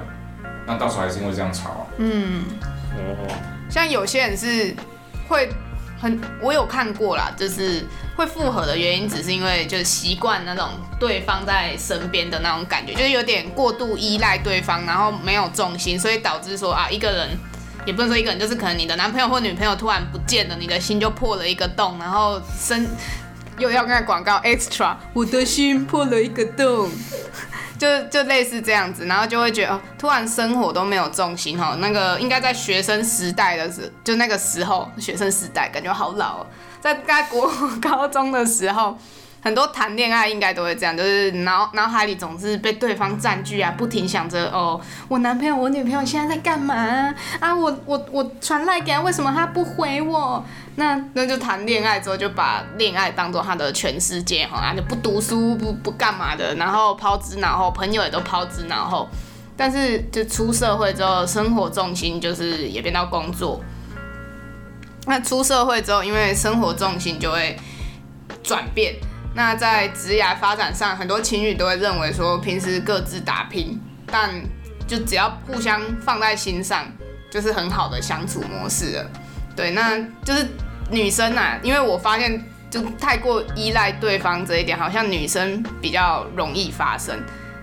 [0.66, 1.86] 那到时候还是因为这样吵。
[1.98, 2.44] 嗯，
[2.96, 3.26] 哦，
[3.70, 4.74] 像有些人是
[5.28, 5.50] 会
[6.00, 7.84] 很，我有看过啦，就是
[8.16, 17.30] 会复合的原因，只是因为就是习惯那种对方在身边的那种感觉，就是有点过度依赖对方，然后没有重心，所以导致说啊一个人。
[17.86, 22.88] 也不能说一个人，就是可能你的男朋友或女朋友突然不见了，你的心就破了一个洞，然后生
[23.58, 26.90] 又要跟广告 extra，我的心破了一个洞，
[27.78, 31.76] 就就类似这样子，然后就会觉得哦，突然生活都没有重心哈。
[31.80, 36.46] 那个应该在学生时代的时，就那个时候学生时代，感觉好老，
[36.80, 38.98] 在在国高中的时候。
[39.44, 47.54] 很多谈恋爱应该都会这样，就是脑脑海里总是被对方占据啊，不停想着哦，我男朋友、我女朋友现在在干嘛啊？
[47.54, 50.42] 我我我传赖给他，为什么他不回我？
[50.76, 59.08] 那那就谈恋爱之后就把恋爱当做他的全世界哈，就不读书不不干嘛的，然后抛之脑后，朋友也都抛之脑后。
[59.56, 63.62] 但是就出社会之后，生活重心就是也变到工作。
[65.06, 67.56] 那出社会之后，因为生活重心就会
[68.42, 68.96] 转变。
[69.36, 74.30] 那在职业发展上，很多情侣都会认为说，平时各自打拼，但
[74.88, 76.86] 就只要互相放在心上，
[77.30, 79.10] 就是很好的相处模式了。
[79.54, 80.48] 对，那就是
[80.90, 87.18] 女生啊，因为我发现就太过依赖对方这一点，好像女生比较容易发生。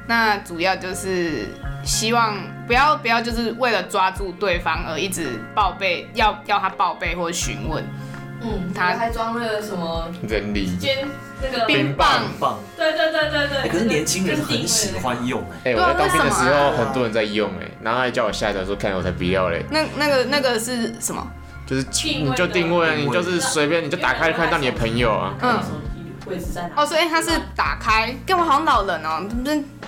[0.08, 1.48] 那主要就是
[1.86, 2.36] 希望
[2.68, 7.84] 不要不要就是为了抓住对方而一直报备，要要他报备或询问。
[8.44, 11.08] 嗯，他还装了什么人力尖
[11.40, 13.70] 那个冰棒棒，对对对对对。
[13.70, 19.64] 可是年轻人很喜欢用哎，我在当兵的时候很多人在用哎，然后还叫我下载说看我才不要嘞。
[19.70, 21.26] 那那个那个是什么？
[21.72, 21.86] 就是
[22.20, 25.34] 你就定位，你就是随便你就打开看到你的朋友啊。
[25.42, 25.60] 嗯。
[26.28, 26.70] 位置在哪？
[26.82, 29.28] 哦，所以它是打开，干嘛好像老人哦，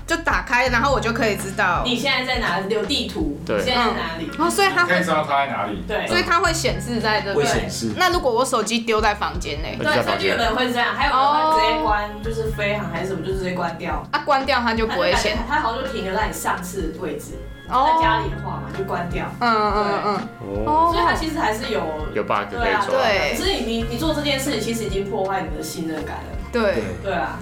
[0.05, 4.29] 就打开，然后我就可以知道你现在在哪，有地图，对，现在在哪里？
[4.37, 7.93] 哦，所以它会知道他在哪里，对，所以它会显示在这，会显示。
[7.97, 14.05] 那如果我手机丢在房间内，对，手机有的人会这样，还有人会直接关，就是飞行还是什么，就直接关掉。
[14.11, 17.39] 啊，关掉它就不会显，它好像就停留在你上次的位置。
[17.67, 19.25] 在家里的话嘛，就关掉。
[19.39, 20.65] 嗯嗯嗯嗯。
[20.65, 20.91] 哦。
[20.93, 21.81] 所以它其实还是有
[22.13, 23.35] 有 bug 对啊，对。
[23.37, 26.37] 可是你你你做这件事情，其实已经破坏你的信任感了。
[26.51, 27.39] 对对啊，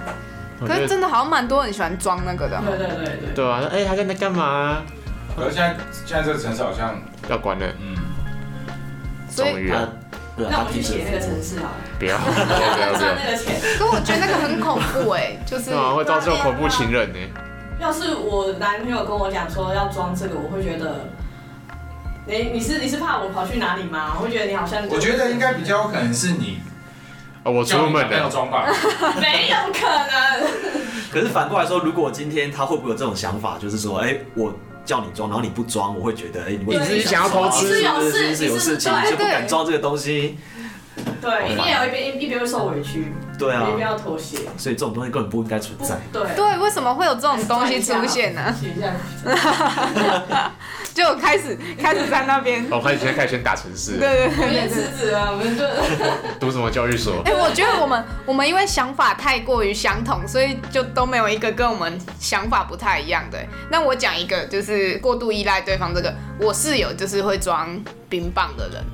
[0.60, 2.60] 可是真的好像蛮多人喜欢装那个的。
[2.66, 3.34] 对对对对。
[3.34, 4.82] 对啊，哎，他在那干嘛？
[5.36, 6.94] 可是现在现在这个城市好像
[7.28, 7.66] 要关了。
[7.80, 7.96] 嗯。
[9.34, 9.88] 终于啊。
[10.34, 11.76] 那我们去写那个城市好了。
[11.98, 13.60] 不要不要不要赚那个钱。
[13.78, 17.18] 可我觉得那个很恐怖哎，就是会造成恐怖情人呢。
[17.82, 21.08] 要是我男朋友跟我讲说要装这个，我会觉得，
[22.26, 24.14] 你你是你是怕我跑去哪里吗？
[24.16, 24.86] 我会觉得你好像。
[24.88, 26.60] 我觉得应该比较可能是你。
[27.44, 28.68] 我出门没有装吧？
[29.20, 30.48] 没有可能。
[31.10, 40.38] 可是反过来说，如果今天他会不会有这种想法，就是说，哎，我叫你装，然后你不装，我会觉得，哎，你自己想要偷吃，是有事，是有事情，就不敢装这个东西。
[41.20, 45.96] 对，一边有一边一边会受委屈，对啊，一边要妥协，所以这种东西根本不应该存在。
[46.12, 48.52] 对对，为什么会有这种东西出现呢？
[50.92, 55.64] 就开始开始在那边，我开始先开始先打城市，对对对，辞职了，我们就
[56.38, 57.22] 读什么教育所？
[57.24, 63.38] 哎，我觉得我们我们因为想法太过于相同，所以就都没有一个跟我们想法不太一样的。
[63.70, 68.84] 那我讲一个，就是过度依赖对方这个，我室友就是会装冰棒的人，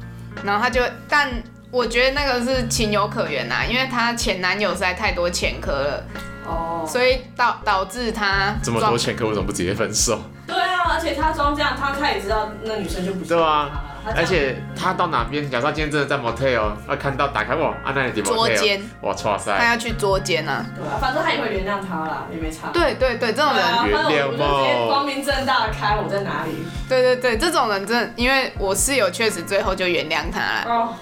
[0.45, 1.43] 然后他就但。
[1.71, 6.05] 我觉得那个是情有可原呐，因为她前男友实在太多前科了，
[6.47, 10.19] 哦，所以导导致她这么多前科，为什么不直接分手？
[10.47, 13.69] 对啊，而且他装这样，他他也知道那女生就不对啊，
[14.17, 20.65] 而且他到哪边，假设今天真的在 motel，他看到打开哇，啊那里的 motel，捉奸，哇，哇塞，他要去捉奸啊。
[20.75, 22.69] 对啊，反正他也会原谅他啦，也没差。
[22.73, 26.65] 对对对，这种人原谅我就直接光明正大的开我在哪里。
[26.89, 30.65] 对对对，这种人真的，因为我室友确实最后就原谅他了。
[30.67, 30.95] 哦。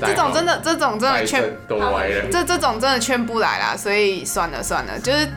[0.00, 2.26] 这种真的，这种真的劝都歪了。
[2.32, 5.28] 这这种真的劝不来啦，所以算了算了，就是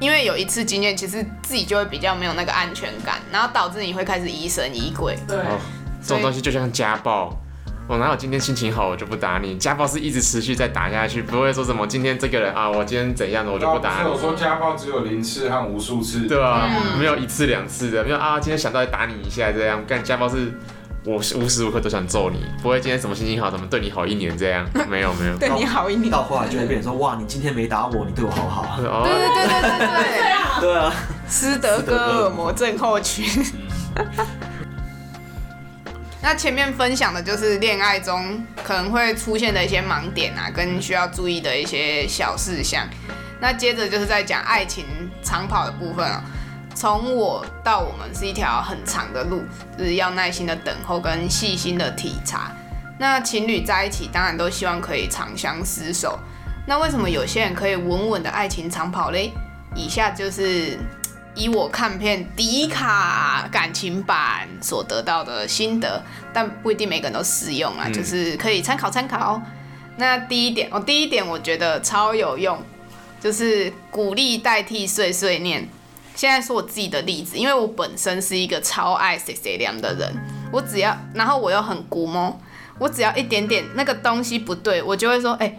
[0.00, 5.14] 因为有一次经验，其实自己就会比较没有那个安全感，然后导致你会开始疑神疑鬼。
[5.28, 5.36] 对。
[6.02, 7.34] 这种东西就像家暴，
[7.86, 9.56] 我哪有今天心情好我就不打你？
[9.56, 14.08] 家暴是一直持续在打下去，不会说什么今天这个人啊，我今天怎样的我就不打你。
[14.08, 16.26] 我说家暴只有零次和无数次。
[16.26, 20.52] 对啊，没有一次两次的，没有啊，今天想到打你一下这样，干家暴是。
[21.06, 24.66] 我是无时无刻都想揍你，不会今天什么心情好，怎么对你好一年这样？
[24.88, 28.76] 没有没有，对你好一年，到后来就会变成说，哇，你今天没打我，你对我好好。
[28.78, 28.90] 对对
[29.28, 29.86] 对对对
[30.60, 30.90] 对，对啊，
[31.28, 33.26] 斯德哥尔摩症候群。
[36.22, 42.88] 那前面分享的就是恋爱中可能会出现的一些盲点啊，跟需要注意的一些小事项。
[43.40, 44.86] 那接着就是在讲爱情
[45.22, 46.24] 长跑的部分啊。
[46.74, 49.42] 从我到我们是一条很长的路，
[49.78, 52.50] 就是要耐心的等候跟细心的体察。
[52.98, 56.18] 那情侣在一起，当然都希望可以长相厮守。
[56.66, 59.32] 那为什么有些人可以稳稳的爱情长跑嘞？
[59.74, 60.78] 以下就是
[61.34, 69.40] 以我看片迪卡感情版所得到的心得，但不一定每个人都适用啊，就是可以参考参考。
[69.96, 72.60] 那第一点，哦，第一点我觉得超有用，
[73.20, 75.68] 就是鼓励代替碎碎念。
[76.14, 80.14] 现在说我自己的例子，因为我本身是一个超爱谁谁凉的人，
[80.52, 82.40] 我只要，然后我又很古摸，
[82.78, 85.56] 我只要一点点那个东西不对，我就会说，哎，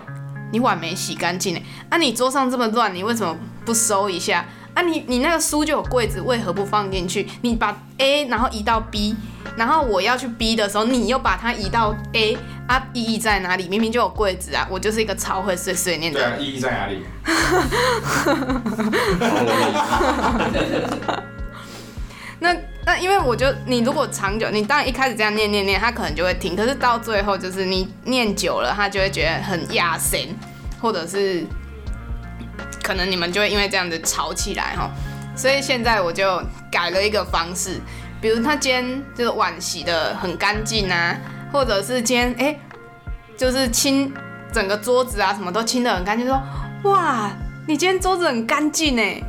[0.52, 4.46] 你碗没洗干净哎，啊你桌上这么乱，你为什么不收一下？
[4.76, 7.28] 啊你你那个书就有柜子，为何不放进去？
[7.42, 9.16] 你把 A 然后移到 B，
[9.58, 12.38] 然后我要去 B 的时候，你又把它移到 A。
[12.68, 13.68] 啊，意义在哪里？
[13.70, 14.68] 明明就有柜子啊！
[14.72, 16.20] 我就是一个超会碎碎念的。
[16.20, 17.04] 对啊，意义在哪里？
[22.40, 26.56] 那那因为我就你如果长久，你当然一开始这样念念念，他可能就会停。
[26.56, 30.20] 可是到最后，就是你念久了，他就会觉得很压声，
[30.82, 31.46] 或者是
[32.86, 34.92] 可能你们就会因为这样子吵起来哈。
[35.36, 36.40] 所以现在我就
[36.72, 37.82] 改了一个方式，
[38.22, 41.18] 比如他今天就是碗洗的很干净啊。
[41.52, 42.60] 或者是今天哎，
[43.38, 44.14] 就是清
[44.52, 46.28] 整个桌子啊，什么都清的很干净。
[46.28, 46.40] 说
[46.84, 47.32] 哇，
[47.66, 49.22] 你今天桌子很干净哎。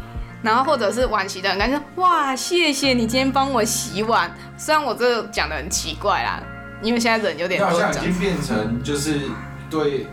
[0.43, 4.31] 然后或者是碗洗的很干净，哇，谢谢你今天帮我洗碗。
[4.57, 6.41] 虽然我这讲的很奇怪啦，
[6.83, 9.23] 因为现在人有点好像已经变成就是
[9.71, 10.07] 对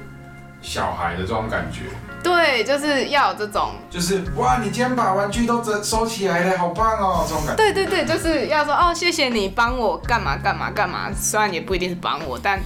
[0.61, 1.81] 小孩的这种感觉。
[2.23, 7.61] 对，就是要有这种，就是哇，你今天把玩具都收收起来了，好棒哦，这种感觉。
[7.61, 12.59] 对对对，就是要说哦，谢谢你帮我干嘛干嘛干嘛，虽然也不一定是帮我，但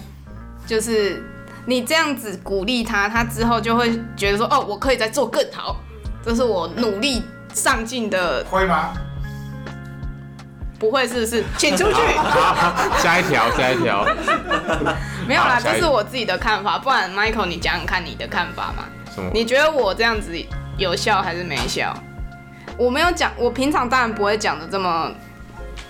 [0.67, 1.23] 就是
[1.65, 5.75] 你这样子鼓励他，他之后就会觉得说哦，我可以再做更好，
[6.23, 8.45] 这是我努力上进的。
[8.49, 8.93] 会吗？
[10.79, 11.43] 不会，是不是？
[11.57, 11.99] 请出去。
[13.01, 14.05] 下一条，下一条。
[15.27, 18.83] 没有啦，这是我自己的看法，不然 Michael 你讲讲看你的看法嘛。
[19.33, 20.31] 你觉得我这样子
[20.77, 21.93] 有效还是没效？
[22.77, 25.11] 我没有讲，我平常当然不会讲的这么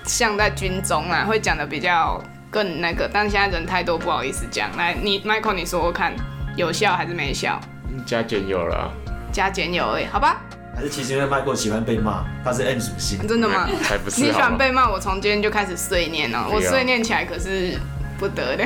[0.06, 3.10] 像在军中啊，会讲的比较更那个。
[3.12, 4.70] 但是现在人太多，不好意思讲。
[4.78, 6.14] 来，你 Michael，你说说看，
[6.56, 7.60] 有效还是没效？
[8.06, 8.90] 加减有了，
[9.34, 10.40] 加减有哎，好吧。
[10.74, 13.28] 还是其实因为 Michael 喜欢被骂，他是 M 属性。
[13.28, 13.68] 真的吗？
[13.84, 14.22] 才不是。
[14.22, 16.48] 你喜欢被骂，我从今天就开始碎念了。
[16.50, 17.78] 我碎念起来可是
[18.18, 18.66] 不得了。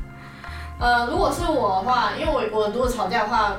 [0.78, 3.56] 呃，如果是我的话，因为我我如果吵架的话。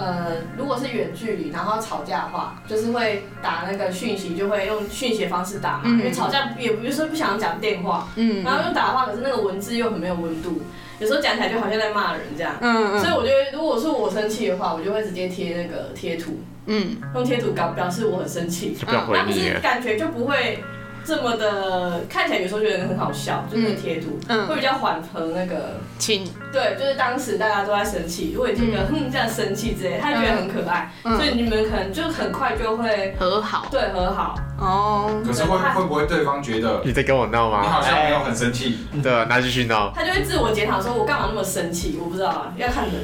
[0.00, 5.82] 呃，如果是远距离，然后吵架的话，就是会打那个讯息，就会用讯息的方式打嘛。
[5.84, 10.62] 因为吵架也不是说不想讲电话，嗯，然后用打的话，可是那个文字又很没有温度，
[10.98, 12.54] 有时候讲起来就好像在骂人这样。
[12.60, 13.00] 嗯嗯。
[13.00, 20.58] 所以我觉得，如果是我生气的话，我就会直接贴那个贴图，嗯，用贴图表表示我很生气，那不是感觉就不会。
[21.04, 26.28] 这么的看起来有时候觉得很好笑，就是贴图，嗯会比较缓和那个情。
[26.52, 33.66] 对，就是当时大家都在生气，如果贴个哼这样生气之类，他觉得很可爱，所以你们可能就很快就会和好。
[33.70, 34.34] 对，和好。
[34.58, 35.22] 哦。
[35.26, 37.60] 可是会会不会对方觉得你在跟我闹吗？
[37.62, 38.78] 你好像没有很生气。
[39.02, 39.92] 对，那继续闹。
[39.94, 41.98] 他就会自我检讨，说我干嘛那么生气？
[42.00, 42.94] 我不知道啊，要看人。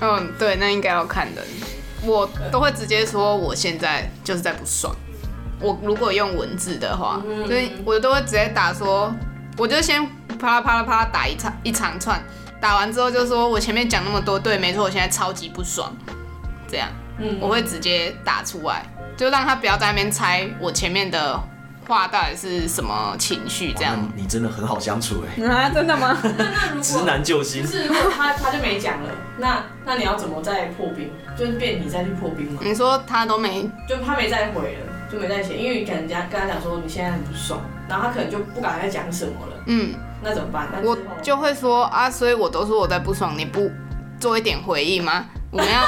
[0.00, 1.44] 嗯，对，那应该要看人。
[2.04, 4.92] 我都会直接说我现在就是在不爽。
[5.62, 9.14] 我如果用文字的话，所以我都会直接打说，
[9.56, 10.04] 我就先
[10.38, 12.20] 啪啦啪啦啪啦打一长一长串，
[12.60, 15.94] 打完之后就说我前面讲那么多，对，没错，我现在超级不爽，
[16.68, 16.88] 这样，
[17.18, 18.84] 嗯，我会直接打出来，
[19.16, 21.38] 就让他不要在那边猜我前面的
[21.86, 23.96] 话到底是什么情绪，这样。
[24.16, 25.42] 你真的很好相处哎。
[25.46, 26.16] 啊，真的吗？
[26.22, 31.10] 那那如果直男救星，就是如果他他就没讲了，那那你要怎么再破冰？
[31.36, 32.60] 就是变你再去破冰吗？
[32.62, 39.62] 你说他都没，就他没再回了，就没再写，因为你可能家跟他讲说你现在很不爽，然后他可能就不敢再讲什么了。
[39.66, 40.68] 嗯，那怎么办？
[40.82, 43.70] 我就会说啊，所以我都说我在不爽，你不
[44.18, 45.26] 做一点回应吗？
[45.50, 45.82] 我们要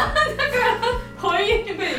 [1.16, 1.94] 回应就被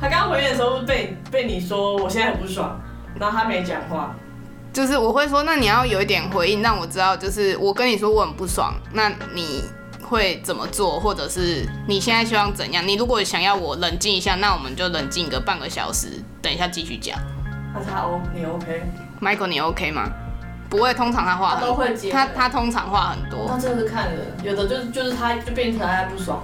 [0.00, 2.80] 他刚刚回应的时候被被你说我现在很不爽，
[3.20, 4.14] 然后他没讲话，
[4.72, 9.62] 就是我会说那你要有一点回应，让我知道就是我跟你说我很不爽，那你。
[10.12, 12.86] 会怎么做，或者是你现在希望怎样？
[12.86, 17.18] 你如果想要我冷静一下，那我们就冷静个半个小时，等一下继续讲。
[17.74, 20.10] 那他 O，你 OK？Michael，你 OK 吗？
[20.68, 22.10] 不会，通常他话都会接。
[22.10, 23.48] 他他通常话很多。
[23.48, 26.42] 他真的是看人，有的就是就是他就变成他不爽。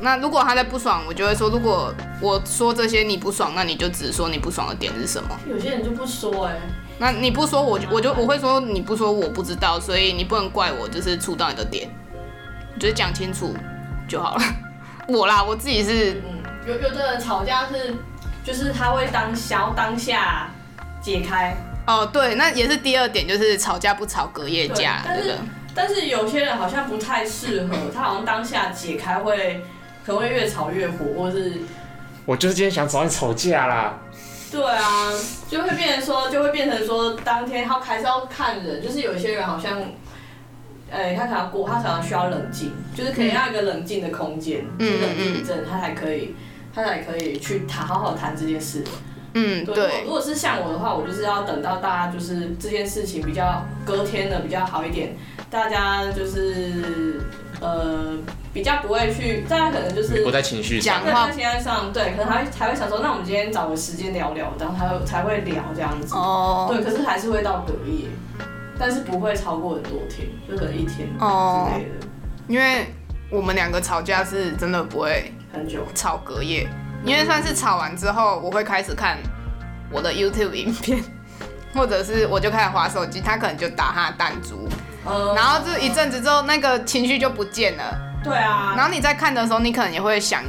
[0.00, 5.38] 那如果他在不爽，我就会说，如果我说这些你不爽，那你就只说你不爽的点是什么。
[5.48, 6.56] 有些人就不说哎。
[6.98, 11.88] 那你不说，我就我就我会说你不说我不知道，所以你不能怪我，就是触到你的点。
[12.78, 13.54] 就是讲清楚
[14.08, 14.42] 就好了。
[15.08, 17.94] 我啦，我自己是，嗯，有有的人吵架是，
[18.42, 20.48] 就是他会当想要当下
[21.00, 21.56] 解开。
[21.86, 25.02] 哦，对，那也是第二点，就是吵架不吵隔夜架。
[25.04, 25.34] 但是
[25.74, 29.62] 但是有些人好像不太适合， 他好像当下解开会
[30.04, 31.52] 可能会越吵越火，或是
[32.24, 33.94] 我就是今天想找你吵架啦。
[34.50, 35.12] 对啊，
[35.48, 39.80] 就会变成说，就会变成说，当天他还是要看人，就是有些人好像。
[40.90, 46.34] 哎，他可能过，他可能需要冷静，就是可以要一个冷静的空间，冷静一阵，他才可以，
[46.72, 48.84] 他才可以去谈，好好谈这件事。
[49.34, 50.04] 嗯，对。
[50.04, 55.14] 如果是像我的话，我就是要等到大家就是这件事情比较隔天的比较好一点，
[55.50, 57.20] 大家就是
[57.60, 58.16] 呃
[58.54, 66.14] 比较不会去，大家可能就是不在情绪讲话情绪上，对，可能还才会想说，那我们今天找个时间聊聊，然后才会才会聊这样子。
[66.14, 66.68] 哦。
[66.72, 68.08] 对，可是还是会到隔夜。
[68.78, 72.06] 但是不会超过很多天，就可能一天之类的。
[72.48, 72.86] 因为
[73.30, 76.68] 我们两个吵架是真的不会很久，吵隔夜。
[77.04, 79.18] 因为算是吵完之后，我会开始看
[79.92, 81.02] 我的 YouTube 影片，
[81.74, 84.68] 或者是我就开始划手机，他可能就打他的弹珠，
[85.34, 87.96] 然后就一阵子之后，那个情绪就不见了。
[88.24, 88.74] 对啊。
[88.76, 90.42] 然后你在看的时候，你可能也会想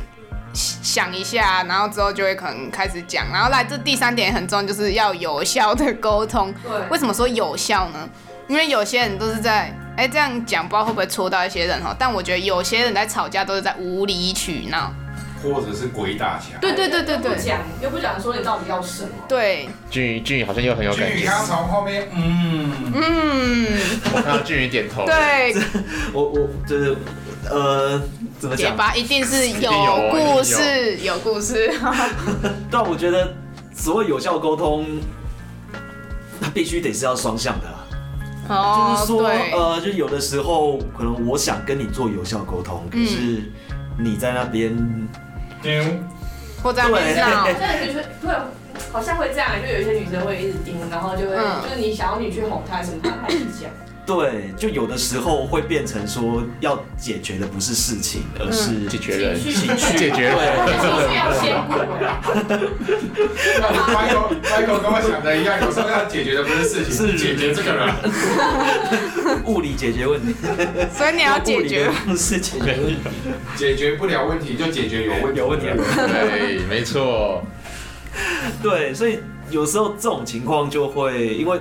[0.54, 3.26] 想一下，然后之后就会可能开始讲。
[3.32, 6.54] 然后来这第三点很重要，就是要有效的沟通。
[6.64, 6.72] 对。
[6.90, 8.10] 为什么说有效呢？
[8.48, 14.94] 因为有些人都是在，哎，这样讲不知道会不会戳到一些人哈，但我觉得有些人在吵架都是在无理取闹，
[15.44, 16.58] 或者是鬼打墙。
[16.62, 17.36] 对对对对对。
[17.36, 19.10] 不讲又不讲说你到底要什么。
[19.28, 19.68] 对。
[19.90, 21.16] 俊宇俊宇好像又很有感觉。
[21.16, 23.80] 俊宇刚从后面，嗯嗯。
[24.14, 25.06] 我看到俊宇点头。
[25.06, 25.54] 对。
[26.14, 26.96] 我我就是
[27.50, 28.02] 呃，
[28.40, 28.98] 怎么讲？
[28.98, 29.72] 一定是有
[30.12, 31.72] 故事，有故事。
[32.72, 33.34] 但我觉得
[33.76, 34.86] 所谓有效沟通。
[36.40, 37.66] 他必须得是要双向的，
[38.48, 43.42] 哦就是说，呃，就有的时候可能我想跟你做有效沟通，可是
[43.98, 44.72] 你在那边，
[45.64, 46.00] 盯，
[46.62, 47.56] 或在边上，对，
[48.22, 48.36] 对，
[48.92, 53.72] 好像会这样，就有一些女生会一直盯，然后就会，就是你想要你去哄她什么，她还是讲。
[54.08, 61.76] 对，就有的时候会变成说要解决的不是事情，而是解决人，情绪解决对，情绪要先过。
[63.92, 70.34] Michael，Michael 跟我想的一样，有时候要解决的不是事情，是解决这个人， 物理解决问题。
[70.96, 72.98] 所以你要解决是解决问题，
[73.58, 75.66] 解决不了问题就解决有问有问题。
[75.66, 77.44] 对，没错。
[78.64, 81.60] 对，所以有时候这种情况就会因为。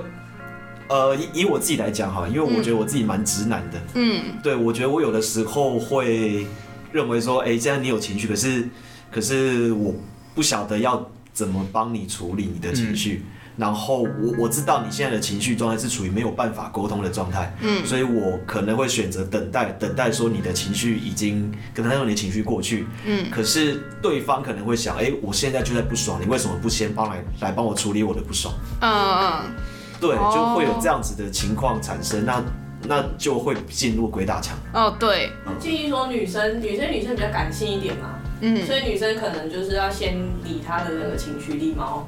[0.88, 6.46] 呃，以以我自己来讲哈，因为我觉得我自己蛮直男的，嗯，对我觉得我有的时候会
[6.92, 8.68] 认为说，哎，既然你有情绪，可是
[9.10, 9.94] 可是我
[10.34, 13.24] 不晓得要怎么帮你处理你的情绪，
[13.56, 28.54] 然后我我知道你现在的情绪状态是处于没有办法沟通的状态，嗯，所以我可能会选择等待，等待说你的情绪已经可能让你的情绪过去，嗯，可是对方可能会想，哎，我现在就在不爽，你为什么不先帮来来帮我处理我的不爽？
[28.80, 29.54] 嗯嗯。
[30.00, 32.42] 对，就会有这样子的情况产生，那
[32.82, 34.56] 那就会进入鬼打墙。
[34.72, 35.32] 哦，对。
[35.58, 42.06] 建议说女生，女生女生比较感性一点嘛，嗯，所以女生可能就是要先理她的那个情绪，礼貌。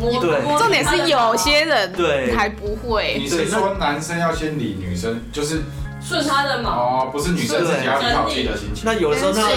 [0.00, 3.16] 对，重点是有些人对还不会。
[3.18, 5.62] 你是说男生要先理女生，就是
[6.00, 6.70] 顺她的毛？
[6.70, 8.84] 哦，不是女生自己要靠自己的心情。
[8.84, 9.50] 那有的时候那，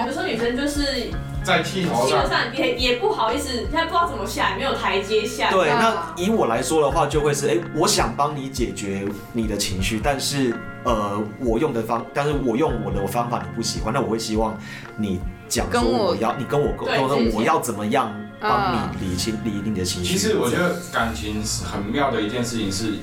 [0.00, 1.10] 有的时候女生就是。
[1.46, 5.48] 在剃头上，基本上也也不好意思，现在不知道怎么下，没有台阶下。
[5.52, 14.58] 对，那以我来说的话，就会是，哎，我想帮你解决你的情绪，但是，呃，我用的方，但是我用我的方法你不喜欢，那我会希望
[14.96, 20.14] 你讲说我要，你跟我沟通，那我要怎么样帮你理清理你的情绪。
[20.14, 22.94] 其实我觉得感情是很妙的一件事情，是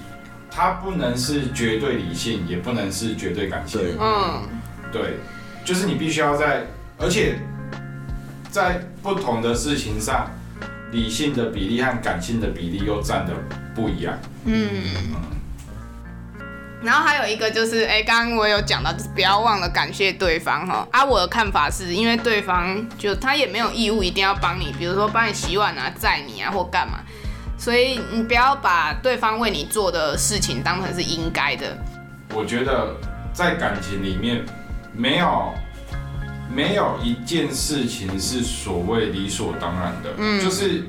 [0.52, 3.80] 它不能是绝对理性，也不能是绝对感性。
[3.80, 4.44] 对，嗯，
[4.92, 5.18] 对，
[5.64, 6.68] 就是你必须要在，
[6.98, 7.40] 而且
[8.54, 10.30] 在不同的事情上，
[10.92, 13.34] 理性的比例和感性的比例又占的
[13.74, 14.16] 不一样。
[14.46, 14.94] 嗯
[16.84, 20.88] 然后还有一个就是，哎，刚刚我有讲到，就是不要忘了感谢对方哈。
[20.92, 27.00] 啊，我的看法是因为对方就他也没有义务一定要帮你，比如说帮你洗碗啊、载你啊或干嘛，
[27.58, 31.76] 所以你不要把对方为你做的事情当成是应该的。
[32.36, 32.96] 我觉得
[33.34, 34.46] 在感情里面，
[34.94, 35.52] 没有
[36.54, 40.84] 没有一件事情是所谓理所当然的，就是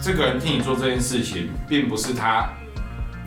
[0.00, 2.48] 这个人替你做这件事情，并不是他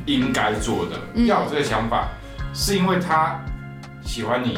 [0.05, 1.23] 应该做的。
[1.25, 2.07] 要有这个想法，
[2.53, 3.37] 是因为他
[4.05, 4.57] 喜欢你，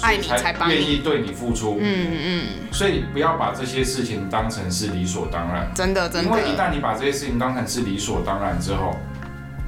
[0.00, 1.78] 爱你才愿意对你付出。
[1.80, 5.68] 嗯嗯，所以不要把这些事情当成是理所当然。
[5.74, 8.96] 真的真的因为一，旦你把这些事情当成是理所当然之后，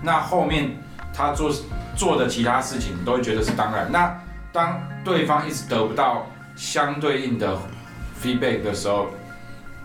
[0.00, 0.70] 那后面
[1.12, 1.52] 他做
[1.96, 3.90] 做的其他事情，你都会觉得是当然。
[3.90, 4.16] 那
[4.52, 6.26] 当对方一直得不到
[6.56, 7.58] 相对应的
[8.22, 9.08] feedback 的时候，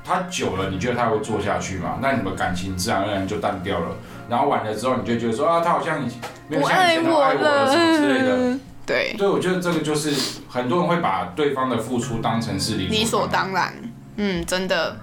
[0.03, 1.99] 他久了，你觉得他会做下去吗？
[2.01, 3.95] 那你们感情自然而然就淡掉了。
[4.27, 6.11] 然后完了之后，你就觉得说啊，他好像以
[6.47, 8.37] 没有不像以前那么爱我了什么之类的。
[8.37, 8.59] 了。
[8.85, 13.73] 对，对，我觉得这个就是很多人会把对方的付出当成是理理所当然。
[14.17, 14.95] 嗯，真的。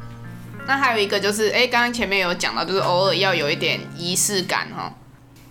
[0.67, 4.93] 那还有一个就是，哎，刚刚前面有讲到，就是偶尔要有一点仪式感哈。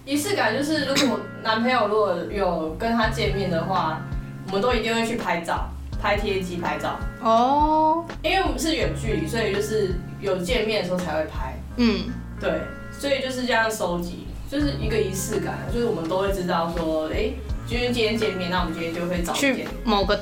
[0.05, 4.01] 仪式感就是，如果男朋友如果有跟他见面的话，
[4.47, 5.69] 我们都一定会去拍照，
[6.01, 11.53] 拍贴机拍照，哦，因为我们是远距离，所以就是有见面的时候才会拍。
[11.77, 12.05] 嗯，
[12.39, 17.31] 对，所以就是这样收集，就是一个仪式感，就是我们都会知道说，哎、
[17.67, 20.19] 今天今天见面，那我们今天就会找去某个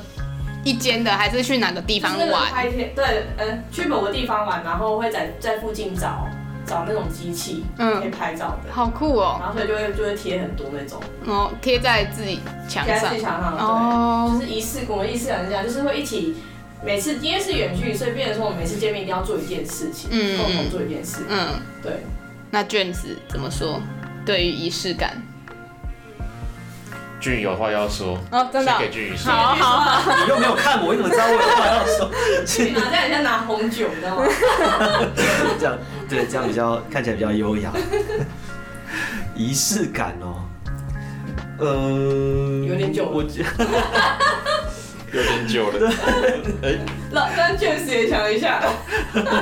[0.62, 2.70] 一间的，还是去哪个地方玩？
[2.94, 6.28] 对，呃，去某个地方玩，然后会在在附近找
[6.70, 9.36] 找那种机器，嗯可以嗯，拍照的，好酷哦。
[9.40, 13.20] 然后所以就会就会贴很多那种，哦，贴在自己墙上贴在自己。
[13.22, 13.60] 墙上，对。
[13.60, 16.36] 哦就，是仪式，我们仪式感是这样，就是会一起，
[16.84, 22.04] 每次因为是远距离，所以变成说我们每次见面一定要做一件事情，嗯共同做一件事，嗯，对。
[22.52, 23.82] 那卷子怎么说？
[24.24, 25.20] 对于仪式感？
[27.20, 28.72] 俊宇有话要说，哦，真的？
[28.72, 29.30] 先给俊宇说。
[29.30, 32.10] 好好好，你又没有看我，你怎么知道我有话要说？
[32.64, 34.24] 你拿这样很像拿红酒，你知道吗？
[35.58, 37.70] 这样对，这样比较看起来比较优雅。
[39.34, 40.42] 仪式感哦，
[41.58, 43.10] 呃，有点久了。
[43.12, 43.44] 我觉
[45.12, 45.92] 有点久了，
[46.62, 46.78] 哎，
[47.12, 48.62] 老张确实也想一下，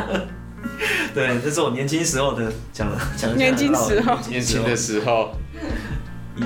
[1.15, 4.19] 对，这是我年轻时候的讲了讲年轻时候。
[4.29, 5.35] 年轻的时候，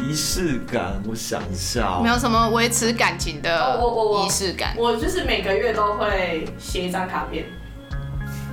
[0.01, 4.74] 仪式感，我想一下哦没有什么维持感情的哦我我我仪式感。
[4.76, 7.45] 我就是每个月都会写一张卡片，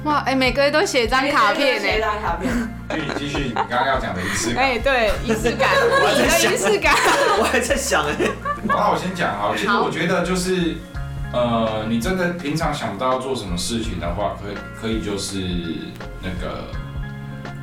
[0.03, 2.05] 哇，哎，每个月都写一张卡片写一呢。
[2.05, 2.51] 张卡片，
[2.89, 4.63] 就你继续你刚刚要讲的仪式感。
[4.63, 6.95] 哎，对，仪式感，你的仪式感。
[7.39, 8.15] 我还在想 哎，
[8.63, 10.75] 那我先讲哈，其实我觉得就是，
[11.33, 15.37] 呃，你真的平常想不到做什么事情的话，可以可以就是
[16.21, 16.67] 那个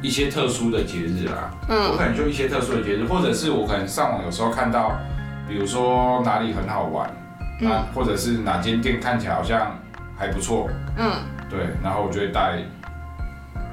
[0.02, 4.92] 一些特殊的节日啦，我嗯可能就一些特殊的节日，或者是我可能上网有时候看到，
[5.48, 7.10] 比如说哪里很好玩，
[7.60, 7.70] 嗯。
[7.70, 9.76] 啊，或者是哪间店看起来好像
[10.16, 11.12] 还不错，嗯，
[11.48, 12.58] 对，然后我就会带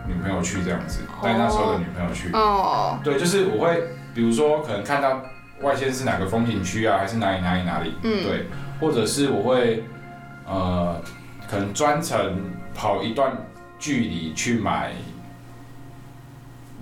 [0.07, 5.21] 女朋友去这样子，带那时候的女朋友去，哦，对，就是我会，比如说可能看到
[5.61, 8.23] 外县是哪个风景区啊，还是哪里哪里哪里，嗯。
[8.23, 8.47] 对，
[8.79, 9.83] 或者是我会，
[10.45, 10.99] 呃，
[11.49, 12.41] 可能专程
[12.73, 13.31] 跑一段
[13.79, 14.91] 距离去买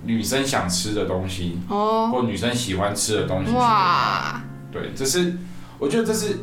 [0.04, 3.52] 女生想吃的东西，哦，或女生喜欢吃的东西。
[3.52, 5.36] 哇，对，这是
[5.78, 6.38] 我觉得这是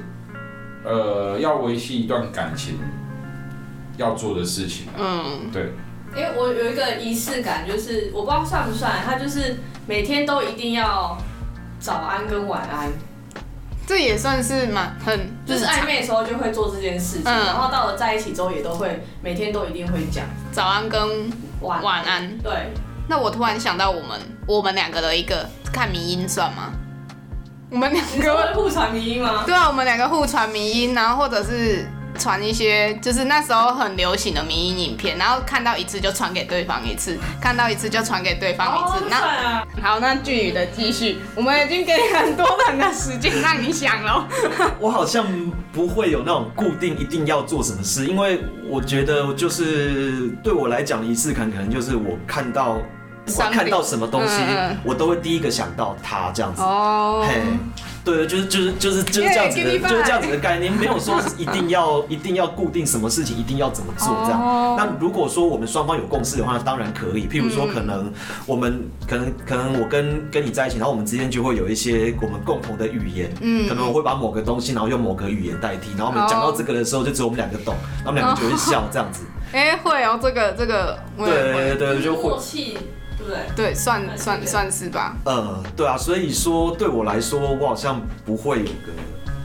[0.85, 2.77] 呃要维系一段感情
[3.97, 4.95] 要做的事情啊。
[4.97, 5.73] 嗯，对，
[6.15, 9.57] 因为我有一个仪式感，就是我不知道算不算，它就是
[9.87, 11.17] 每天都一定要
[11.79, 12.89] 早安跟晚安，
[13.85, 17.45] 这也算是蛮很就是暧昧的时候就会做这件事情，嗯。
[17.45, 21.29] 然后到了在一起之后也都会每天都一定会讲早安跟
[21.61, 22.37] 晚晚安。
[22.37, 22.71] 对，
[23.09, 25.43] 那我突然想到，我们我们两个的一个
[25.73, 26.71] 看迷音算吗？
[27.71, 29.43] 我们两个会互传迷音吗？
[29.47, 31.87] 对啊，我们两个互传迷音，然后或者是
[32.19, 39.05] 传一些就是那时候很流行的迷音影片，然后看到一次就传给对方一次，看到一次就传给对方一次。
[39.05, 44.27] 哦，那、算啊，好，那句语的继续，我们已经给你很多人的时间让你想了。
[44.79, 45.25] 我好像
[45.71, 52.77] 不会有那种固定一定要做什么事，因为我觉得就是对我来讲，仪式感可能就是我看到
[53.29, 54.41] 不管看到什么东西
[54.83, 56.61] 我都会第一个想到他这样子。
[56.61, 57.41] 哦，嘿，
[58.03, 64.39] 对，就是就是就是就是这样子的，就是这样子的概念，没有说一定要一定要固定什么事情一定要怎么做这样。
[64.77, 67.27] 那如果说我们双方有共识的话，当然可以。
[67.27, 68.11] 譬如说，可能
[68.45, 79.23] 我们可能可能我跟跟你在一起，然后我们之间就会有一些我们共同的语言，嗯，可能我会把某个东西，然后用某个语言代替，然后我们讲到这个的时候，就只有我们两个懂，然后我们两个就会笑这样子。
[79.51, 82.77] 哎，会哦，这个这个，对对对，就默契。
[83.17, 85.15] 对对，算算算是吧。
[85.25, 88.93] 呃，对啊，所以说对我来说，我好像不会有个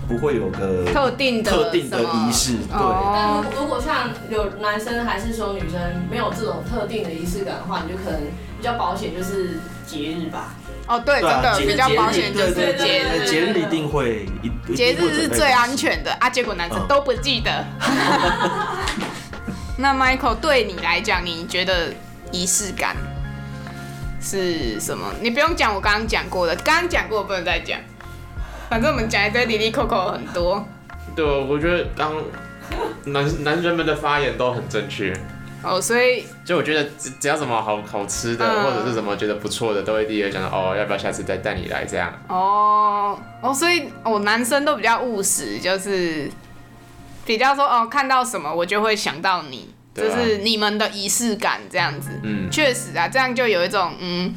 [0.08, 2.52] 不会有个特定的特定的仪式。
[2.52, 3.12] 对。
[3.14, 5.78] 但如如果像有男生还是说女生
[6.10, 8.20] 没有这种特定的仪式感的话，你就可能
[8.56, 10.54] 比较保险，就是节日吧。
[10.86, 16.30] 哦，对，真的比较保险就是节日，节日一定会一节日是最安全的啊。
[16.30, 17.64] 结果男生都不记得。
[19.76, 21.92] 那 Michael 对你来讲，你觉得
[22.30, 22.96] 仪式感？
[24.20, 25.12] 是什么？
[25.20, 27.78] 你不用讲，我刚刚讲过的，刚刚讲过，不能再讲。
[28.70, 30.66] 反正我们讲一堆里里扣扣很多。
[31.14, 32.14] 对，我觉得刚
[33.04, 35.12] 男男人们的发言都很正确。
[35.62, 42.12] 哦，所以就我觉得只只要什么好好吃的，或者是什么觉得不错的，都会第一个想到哦，要不要下次再带你来这样。
[42.28, 46.30] 哦哦，所以哦，男生都比较务实，就是
[47.24, 49.72] 比较说哦，看到什么我就会想到你。
[49.94, 54.34] 就是你们的仪式感这样子，嗯，确实啊，这样就有一种嗯。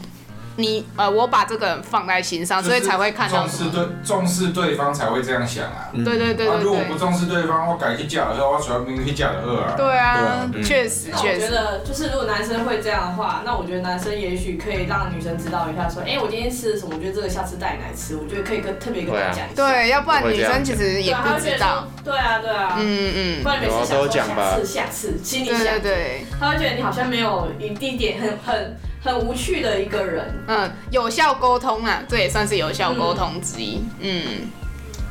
[0.57, 5.89] 你呃，我把这个人放在心上，所以才会看到重视对重视对方才会这样想啊。
[5.93, 6.63] 对对对对。
[6.63, 9.73] 如果不重视对方，我改去嫁了，我全部去嫁了二啊。
[9.77, 11.45] 对啊，确实确实。
[11.45, 16.95] 我觉得就是如果男生会这样的话，那我觉得男生也许可以让女生知道一下，说，哎，我今天吃了什么？
[16.97, 19.55] 我觉得这个下次带你来吃，我觉得可以跟特别跟他讲一下。
[19.55, 21.87] 对，要不然女生其实也不知道。
[22.03, 22.77] 对啊对啊。
[22.79, 23.43] 嗯嗯。
[23.43, 24.23] 不然每次想说下
[24.55, 28.77] 次下次，心里想，对，他会觉得你好像没有一地点很很。
[29.03, 34.23] 很无趣的一个人，嗯，有效沟通啊，这也算是有效沟通之一，嗯，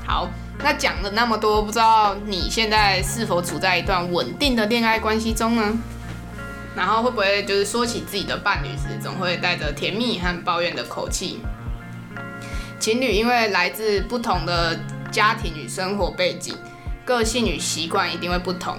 [0.07, 0.29] 好，
[0.59, 5.79] 那讲了那么多，不知道你现在是否处在一段稳定的恋爱关系中呢？
[6.75, 11.41] 然后会不会就是说起自己的伴侣时，总会带着甜蜜和抱怨的口气？
[12.79, 14.79] 情侣因为来自不同的
[15.11, 16.55] 家庭与生活背景，
[17.05, 18.77] 个性与习惯一定会不同，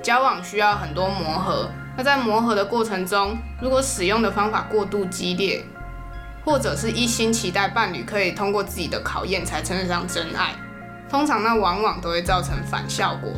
[0.00, 1.68] 交往需要很多磨合。
[1.96, 5.64] 那在磨合的过程中，如果使用的方法过度激烈，
[6.44, 10.54] 或者是一心期待伴侣可以通过自己的考验才称得上真爱，
[11.08, 13.32] 通常那往往都会造成反效果。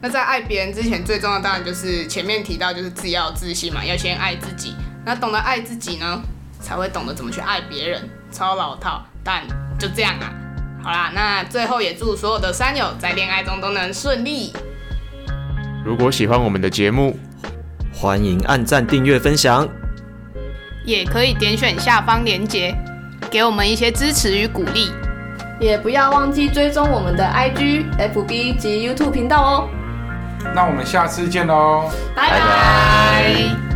[0.00, 4.74] 那在爱别人之前，最重要的当然就是前面提到，就是自己要有自信嘛，要先爱自己。
[5.04, 6.22] 那懂得爱自己呢，
[6.58, 8.08] 才会懂得怎么去爱别人。
[8.32, 9.42] 超老套，但
[9.78, 10.32] 就这样啊。
[10.82, 14.52] 好啦，那最后也祝所有的山友在恋爱中都能顺利。
[15.84, 17.18] 如果喜欢我们的节目，
[17.92, 19.68] 欢迎按赞、订阅、分享，
[20.84, 22.74] 也可以点选下方链接，
[23.30, 24.90] 给我们一些支持与鼓励。
[25.60, 29.68] 也不要忘记追踪我们的 IG、FB 及 YouTube 频道哦。
[30.54, 33.69] 那我们下次见喽，拜拜。